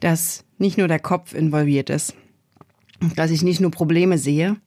dass 0.01 0.43
nicht 0.57 0.77
nur 0.77 0.87
der 0.87 0.99
Kopf 0.99 1.33
involviert 1.33 1.89
ist, 1.89 2.13
dass 3.15 3.31
ich 3.31 3.41
nicht 3.41 3.61
nur 3.61 3.71
Probleme 3.71 4.17
sehe, 4.17 4.57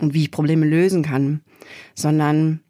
und 0.00 0.14
wie 0.14 0.22
ich 0.22 0.30
Probleme 0.30 0.66
lösen 0.66 1.02
kann, 1.02 1.40
sondern 1.94 2.60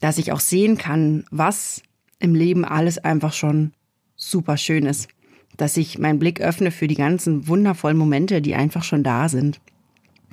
dass 0.00 0.18
ich 0.18 0.32
auch 0.32 0.40
sehen 0.40 0.78
kann, 0.78 1.24
was 1.30 1.82
im 2.18 2.34
Leben 2.34 2.64
alles 2.64 2.98
einfach 2.98 3.32
schon 3.32 3.72
super 4.16 4.56
schön 4.56 4.86
ist. 4.86 5.08
Dass 5.56 5.76
ich 5.76 5.98
meinen 5.98 6.18
Blick 6.18 6.40
öffne 6.40 6.70
für 6.70 6.88
die 6.88 6.94
ganzen 6.94 7.48
wundervollen 7.48 7.96
Momente, 7.96 8.40
die 8.40 8.54
einfach 8.54 8.82
schon 8.82 9.02
da 9.02 9.28
sind. 9.28 9.60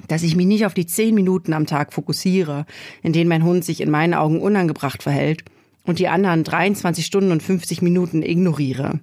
Dass 0.08 0.24
ich 0.24 0.36
mich 0.36 0.46
nicht 0.46 0.66
auf 0.66 0.74
die 0.74 0.86
zehn 0.86 1.16
Minuten 1.16 1.54
am 1.54 1.66
Tag 1.66 1.92
fokussiere, 1.94 2.66
in 3.02 3.14
denen 3.14 3.30
mein 3.30 3.44
Hund 3.44 3.66
sich 3.66 3.82
in 3.82 3.90
meinen 3.90 4.14
Augen 4.14 4.42
unangebracht 4.42 5.04
verhält 5.04 5.44
und 5.84 6.00
die 6.00 6.08
anderen 6.08 6.44
23 6.44 7.06
Stunden 7.06 7.32
und 7.32 7.44
50 7.44 7.82
Minuten 7.82 8.22
ignoriere. 8.22 9.00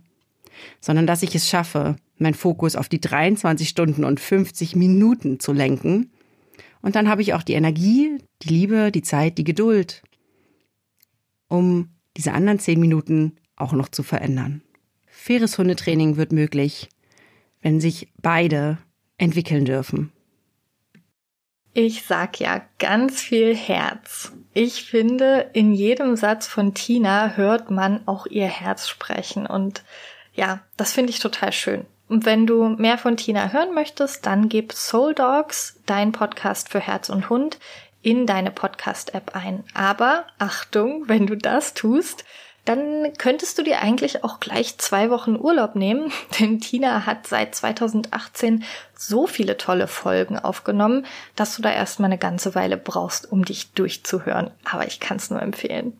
Sondern 0.80 1.06
dass 1.06 1.22
ich 1.22 1.34
es 1.34 1.48
schaffe, 1.48 1.96
meinen 2.16 2.34
Fokus 2.34 2.76
auf 2.76 2.88
die 2.88 3.00
23 3.00 3.68
Stunden 3.68 4.04
und 4.04 4.20
50 4.20 4.76
Minuten 4.76 5.40
zu 5.40 5.52
lenken 5.52 6.10
und 6.84 6.96
dann 6.96 7.08
habe 7.08 7.22
ich 7.22 7.32
auch 7.32 7.42
die 7.42 7.54
Energie, 7.54 8.18
die 8.42 8.48
Liebe, 8.48 8.92
die 8.92 9.00
Zeit, 9.00 9.38
die 9.38 9.44
Geduld, 9.44 10.02
um 11.48 11.88
diese 12.14 12.32
anderen 12.32 12.58
zehn 12.58 12.78
Minuten 12.78 13.38
auch 13.56 13.72
noch 13.72 13.88
zu 13.88 14.02
verändern. 14.02 14.60
Faires 15.06 15.56
Hundetraining 15.56 16.18
wird 16.18 16.32
möglich, 16.32 16.90
wenn 17.62 17.80
sich 17.80 18.12
beide 18.20 18.76
entwickeln 19.16 19.64
dürfen. 19.64 20.12
Ich 21.72 22.02
sag 22.02 22.38
ja 22.38 22.60
ganz 22.78 23.18
viel 23.18 23.56
Herz. 23.56 24.32
Ich 24.52 24.84
finde, 24.84 25.50
in 25.54 25.72
jedem 25.72 26.16
Satz 26.16 26.46
von 26.46 26.74
Tina 26.74 27.34
hört 27.34 27.70
man 27.70 28.06
auch 28.06 28.26
ihr 28.26 28.46
Herz 28.46 28.90
sprechen 28.90 29.46
und 29.46 29.84
ja, 30.34 30.60
das 30.76 30.92
finde 30.92 31.12
ich 31.12 31.18
total 31.18 31.50
schön. 31.50 31.86
Und 32.08 32.26
wenn 32.26 32.46
du 32.46 32.68
mehr 32.68 32.98
von 32.98 33.16
Tina 33.16 33.52
hören 33.52 33.74
möchtest, 33.74 34.26
dann 34.26 34.48
gib 34.48 34.72
Soul 34.72 35.14
Dogs, 35.14 35.80
dein 35.86 36.12
Podcast 36.12 36.68
für 36.68 36.80
Herz 36.80 37.08
und 37.08 37.30
Hund, 37.30 37.58
in 38.02 38.26
deine 38.26 38.50
Podcast-App 38.50 39.34
ein. 39.34 39.64
Aber 39.72 40.26
Achtung, 40.38 41.08
wenn 41.08 41.26
du 41.26 41.36
das 41.36 41.72
tust, 41.72 42.24
dann 42.64 43.12
könntest 43.18 43.58
du 43.58 43.62
dir 43.62 43.80
eigentlich 43.80 44.24
auch 44.24 44.40
gleich 44.40 44.78
zwei 44.78 45.10
Wochen 45.10 45.36
Urlaub 45.36 45.74
nehmen, 45.74 46.12
denn 46.38 46.60
Tina 46.60 47.06
hat 47.06 47.26
seit 47.26 47.54
2018 47.54 48.64
so 48.94 49.26
viele 49.26 49.56
tolle 49.56 49.86
Folgen 49.86 50.38
aufgenommen, 50.38 51.06
dass 51.36 51.56
du 51.56 51.62
da 51.62 51.72
erstmal 51.72 52.08
eine 52.08 52.18
ganze 52.18 52.54
Weile 52.54 52.76
brauchst, 52.76 53.30
um 53.30 53.44
dich 53.44 53.72
durchzuhören. 53.72 54.50
Aber 54.64 54.86
ich 54.86 55.00
kann 55.00 55.16
es 55.16 55.30
nur 55.30 55.42
empfehlen. 55.42 55.98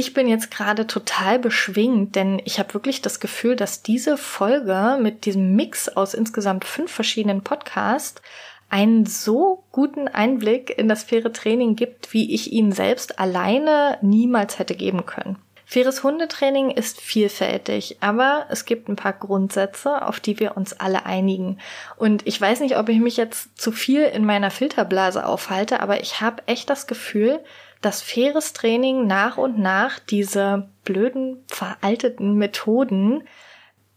Ich 0.00 0.14
bin 0.14 0.28
jetzt 0.28 0.50
gerade 0.50 0.86
total 0.86 1.38
beschwingt, 1.38 2.16
denn 2.16 2.40
ich 2.46 2.58
habe 2.58 2.72
wirklich 2.72 3.02
das 3.02 3.20
Gefühl, 3.20 3.54
dass 3.54 3.82
diese 3.82 4.16
Folge 4.16 4.98
mit 4.98 5.26
diesem 5.26 5.54
Mix 5.54 5.90
aus 5.90 6.14
insgesamt 6.14 6.64
fünf 6.64 6.90
verschiedenen 6.90 7.42
Podcasts 7.42 8.22
einen 8.70 9.04
so 9.04 9.62
guten 9.72 10.08
Einblick 10.08 10.70
in 10.70 10.88
das 10.88 11.02
faire 11.02 11.34
Training 11.34 11.76
gibt, 11.76 12.14
wie 12.14 12.34
ich 12.34 12.50
ihn 12.50 12.72
selbst 12.72 13.18
alleine 13.18 13.98
niemals 14.00 14.58
hätte 14.58 14.74
geben 14.74 15.04
können. 15.04 15.36
Faires 15.66 16.02
Hundetraining 16.02 16.70
ist 16.70 16.98
vielfältig, 16.98 17.98
aber 18.00 18.46
es 18.48 18.64
gibt 18.64 18.88
ein 18.88 18.96
paar 18.96 19.12
Grundsätze, 19.12 20.06
auf 20.06 20.18
die 20.18 20.40
wir 20.40 20.56
uns 20.56 20.72
alle 20.72 21.04
einigen. 21.04 21.58
Und 21.96 22.26
ich 22.26 22.40
weiß 22.40 22.60
nicht, 22.60 22.78
ob 22.78 22.88
ich 22.88 23.00
mich 23.00 23.18
jetzt 23.18 23.60
zu 23.60 23.70
viel 23.70 24.04
in 24.04 24.24
meiner 24.24 24.50
Filterblase 24.50 25.26
aufhalte, 25.26 25.80
aber 25.80 26.00
ich 26.00 26.22
habe 26.22 26.42
echt 26.46 26.70
das 26.70 26.86
Gefühl, 26.86 27.38
dass 27.80 28.02
faires 28.02 28.52
Training 28.52 29.06
nach 29.06 29.36
und 29.36 29.58
nach 29.58 29.98
diese 29.98 30.68
blöden, 30.84 31.44
veralteten 31.48 32.34
Methoden 32.34 33.22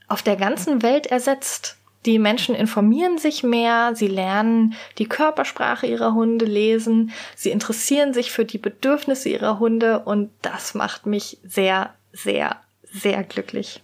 auf 0.08 0.22
der 0.22 0.36
ganzen 0.36 0.82
Welt 0.82 1.08
ersetzt. 1.08 1.78
Die 2.06 2.20
Menschen 2.20 2.54
informieren 2.54 3.18
sich 3.18 3.44
mehr, 3.44 3.96
sie 3.96 4.08
lernen 4.08 4.76
die 4.98 5.08
Körpersprache 5.08 5.88
ihrer 5.88 6.14
Hunde 6.14 6.46
lesen, 6.46 7.12
sie 7.36 7.50
interessieren 7.50 8.14
sich 8.14 8.32
für 8.32 8.44
die 8.44 8.58
Bedürfnisse 8.58 9.30
ihrer 9.30 9.60
Hunde 9.60 10.00
und 10.00 10.30
das 10.42 10.74
macht 10.74 11.06
mich 11.06 11.38
sehr, 11.44 11.94
sehr 12.12 12.58
sehr 12.94 13.24
glücklich. 13.24 13.82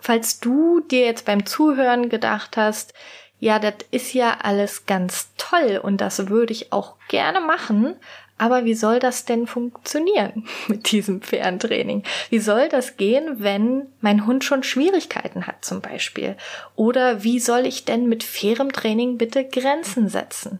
Falls 0.00 0.40
du 0.40 0.80
dir 0.80 1.04
jetzt 1.04 1.26
beim 1.26 1.44
Zuhören 1.44 2.08
gedacht 2.08 2.56
hast, 2.56 2.94
ja, 3.40 3.58
das 3.58 3.74
ist 3.90 4.14
ja 4.14 4.38
alles 4.42 4.86
ganz 4.86 5.28
toll 5.36 5.80
und 5.82 6.00
das 6.00 6.28
würde 6.28 6.52
ich 6.52 6.72
auch 6.72 6.96
gerne 7.08 7.40
machen, 7.40 7.96
aber 8.36 8.64
wie 8.64 8.74
soll 8.74 8.98
das 8.98 9.24
denn 9.24 9.46
funktionieren 9.46 10.46
mit 10.68 10.90
diesem 10.90 11.22
fairen 11.22 11.58
Training? 11.58 12.02
Wie 12.30 12.40
soll 12.40 12.68
das 12.68 12.96
gehen, 12.96 13.36
wenn 13.38 13.86
mein 14.00 14.26
Hund 14.26 14.44
schon 14.44 14.62
Schwierigkeiten 14.62 15.46
hat 15.46 15.64
zum 15.64 15.80
Beispiel? 15.80 16.36
Oder 16.74 17.22
wie 17.22 17.38
soll 17.38 17.66
ich 17.66 17.84
denn 17.84 18.08
mit 18.08 18.24
fairem 18.24 18.72
Training 18.72 19.18
bitte 19.18 19.44
Grenzen 19.44 20.08
setzen? 20.08 20.58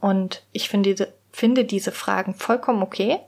Und 0.00 0.44
ich 0.52 0.68
finde 0.68 0.90
diese, 0.90 1.12
finde 1.32 1.64
diese 1.64 1.92
Fragen 1.92 2.34
vollkommen 2.34 2.82
okay. 2.82 3.18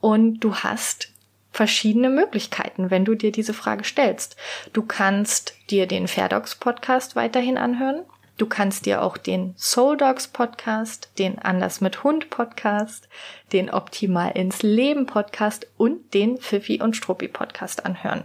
Und 0.00 0.40
du 0.40 0.56
hast 0.56 1.08
verschiedene 1.50 2.10
Möglichkeiten, 2.10 2.90
wenn 2.90 3.04
du 3.04 3.14
dir 3.14 3.32
diese 3.32 3.54
Frage 3.54 3.84
stellst. 3.84 4.36
Du 4.72 4.82
kannst 4.82 5.54
dir 5.70 5.86
den 5.86 6.08
Fair 6.08 6.28
Dogs 6.28 6.56
Podcast 6.56 7.16
weiterhin 7.16 7.56
anhören. 7.56 8.04
Du 8.36 8.46
kannst 8.46 8.84
dir 8.86 9.02
auch 9.02 9.16
den 9.16 9.54
Soul 9.56 9.96
Dogs 9.96 10.26
Podcast, 10.26 11.08
den 11.18 11.38
Anders 11.38 11.80
mit 11.80 12.02
Hund 12.02 12.30
Podcast, 12.30 13.08
den 13.52 13.70
Optimal 13.70 14.32
ins 14.32 14.62
Leben 14.62 15.06
Podcast 15.06 15.68
und 15.76 16.14
den 16.14 16.38
Pfiffi 16.38 16.82
und 16.82 16.96
Struppi 16.96 17.28
Podcast 17.28 17.86
anhören. 17.86 18.24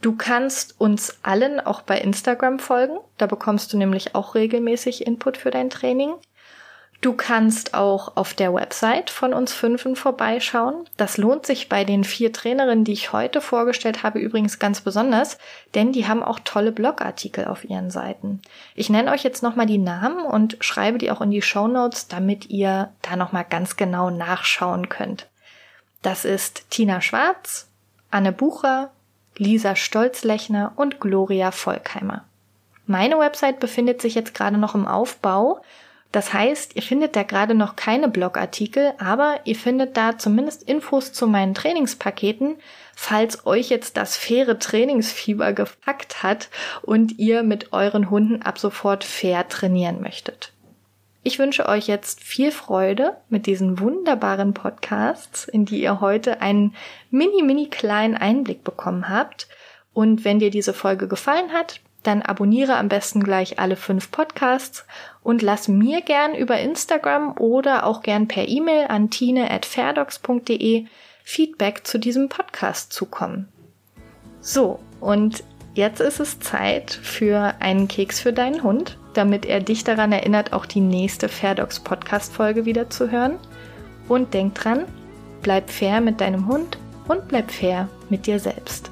Du 0.00 0.16
kannst 0.16 0.80
uns 0.80 1.18
allen 1.22 1.60
auch 1.60 1.82
bei 1.82 1.98
Instagram 1.98 2.58
folgen. 2.58 2.96
Da 3.18 3.26
bekommst 3.26 3.72
du 3.72 3.76
nämlich 3.76 4.14
auch 4.14 4.34
regelmäßig 4.34 5.06
Input 5.06 5.36
für 5.36 5.50
dein 5.50 5.68
Training. 5.68 6.14
Du 7.00 7.14
kannst 7.14 7.72
auch 7.72 8.16
auf 8.16 8.34
der 8.34 8.52
Website 8.52 9.08
von 9.08 9.32
uns 9.32 9.54
Fünfen 9.54 9.96
vorbeischauen. 9.96 10.84
Das 10.98 11.16
lohnt 11.16 11.46
sich 11.46 11.70
bei 11.70 11.84
den 11.84 12.04
vier 12.04 12.30
Trainerinnen, 12.30 12.84
die 12.84 12.92
ich 12.92 13.12
heute 13.12 13.40
vorgestellt 13.40 14.02
habe, 14.02 14.18
übrigens 14.18 14.58
ganz 14.58 14.82
besonders, 14.82 15.38
denn 15.74 15.92
die 15.92 16.06
haben 16.06 16.22
auch 16.22 16.40
tolle 16.40 16.72
Blogartikel 16.72 17.46
auf 17.46 17.64
ihren 17.64 17.90
Seiten. 17.90 18.42
Ich 18.74 18.90
nenne 18.90 19.12
euch 19.12 19.22
jetzt 19.22 19.42
nochmal 19.42 19.64
die 19.64 19.78
Namen 19.78 20.26
und 20.26 20.58
schreibe 20.60 20.98
die 20.98 21.10
auch 21.10 21.22
in 21.22 21.30
die 21.30 21.40
Show 21.40 21.68
Notes, 21.68 22.08
damit 22.08 22.50
ihr 22.50 22.92
da 23.00 23.16
nochmal 23.16 23.46
ganz 23.48 23.76
genau 23.76 24.10
nachschauen 24.10 24.90
könnt. 24.90 25.26
Das 26.02 26.26
ist 26.26 26.70
Tina 26.70 27.00
Schwarz, 27.00 27.68
Anne 28.10 28.32
Bucher, 28.32 28.90
Lisa 29.38 29.74
Stolzlechner 29.74 30.72
und 30.76 31.00
Gloria 31.00 31.50
Volkheimer. 31.50 32.24
Meine 32.86 33.18
Website 33.18 33.58
befindet 33.58 34.02
sich 34.02 34.14
jetzt 34.14 34.34
gerade 34.34 34.58
noch 34.58 34.74
im 34.74 34.86
Aufbau 34.86 35.62
das 36.12 36.32
heißt, 36.32 36.74
ihr 36.74 36.82
findet 36.82 37.14
da 37.14 37.22
gerade 37.22 37.54
noch 37.54 37.76
keine 37.76 38.08
Blogartikel, 38.08 38.94
aber 38.98 39.40
ihr 39.44 39.54
findet 39.54 39.96
da 39.96 40.18
zumindest 40.18 40.64
Infos 40.64 41.12
zu 41.12 41.28
meinen 41.28 41.54
Trainingspaketen, 41.54 42.56
falls 42.96 43.46
euch 43.46 43.70
jetzt 43.70 43.96
das 43.96 44.16
faire 44.16 44.58
Trainingsfieber 44.58 45.52
gepackt 45.52 46.24
hat 46.24 46.48
und 46.82 47.18
ihr 47.18 47.44
mit 47.44 47.72
euren 47.72 48.10
Hunden 48.10 48.42
ab 48.42 48.58
sofort 48.58 49.04
fair 49.04 49.48
trainieren 49.48 50.02
möchtet. 50.02 50.52
Ich 51.22 51.38
wünsche 51.38 51.66
euch 51.66 51.86
jetzt 51.86 52.24
viel 52.24 52.50
Freude 52.50 53.16
mit 53.28 53.46
diesen 53.46 53.78
wunderbaren 53.78 54.54
Podcasts, 54.54 55.46
in 55.46 55.66
die 55.66 55.82
ihr 55.82 56.00
heute 56.00 56.40
einen 56.40 56.74
mini, 57.10 57.42
mini 57.42 57.68
kleinen 57.68 58.16
Einblick 58.16 58.64
bekommen 58.64 59.08
habt. 59.08 59.46
Und 59.92 60.24
wenn 60.24 60.38
dir 60.38 60.50
diese 60.50 60.72
Folge 60.72 61.08
gefallen 61.08 61.52
hat, 61.52 61.80
dann 62.02 62.22
abonniere 62.22 62.76
am 62.76 62.88
besten 62.88 63.22
gleich 63.22 63.58
alle 63.58 63.76
fünf 63.76 64.10
Podcasts 64.10 64.86
und 65.22 65.42
lass 65.42 65.68
mir 65.68 66.00
gern 66.00 66.34
über 66.34 66.58
Instagram 66.58 67.36
oder 67.38 67.84
auch 67.84 68.02
gern 68.02 68.26
per 68.28 68.48
E-Mail 68.48 68.86
an 68.88 69.10
tine.fairdocs.de 69.10 70.86
Feedback 71.22 71.86
zu 71.86 71.98
diesem 71.98 72.28
Podcast 72.28 72.92
zukommen. 72.92 73.48
So, 74.40 74.80
und 75.00 75.44
jetzt 75.74 76.00
ist 76.00 76.20
es 76.20 76.40
Zeit 76.40 76.90
für 76.90 77.54
einen 77.60 77.88
Keks 77.88 78.20
für 78.20 78.32
deinen 78.32 78.62
Hund, 78.62 78.96
damit 79.14 79.44
er 79.44 79.60
dich 79.60 79.84
daran 79.84 80.12
erinnert, 80.12 80.52
auch 80.52 80.66
die 80.66 80.80
nächste 80.80 81.28
Fairdocs 81.28 81.80
Podcast 81.80 82.32
Folge 82.32 82.64
wieder 82.64 82.90
zu 82.90 83.10
hören. 83.10 83.38
Und 84.08 84.34
denk 84.34 84.54
dran, 84.54 84.86
bleib 85.42 85.70
fair 85.70 86.00
mit 86.00 86.20
deinem 86.20 86.48
Hund 86.48 86.78
und 87.06 87.28
bleib 87.28 87.50
fair 87.50 87.88
mit 88.08 88.26
dir 88.26 88.38
selbst. 88.40 88.90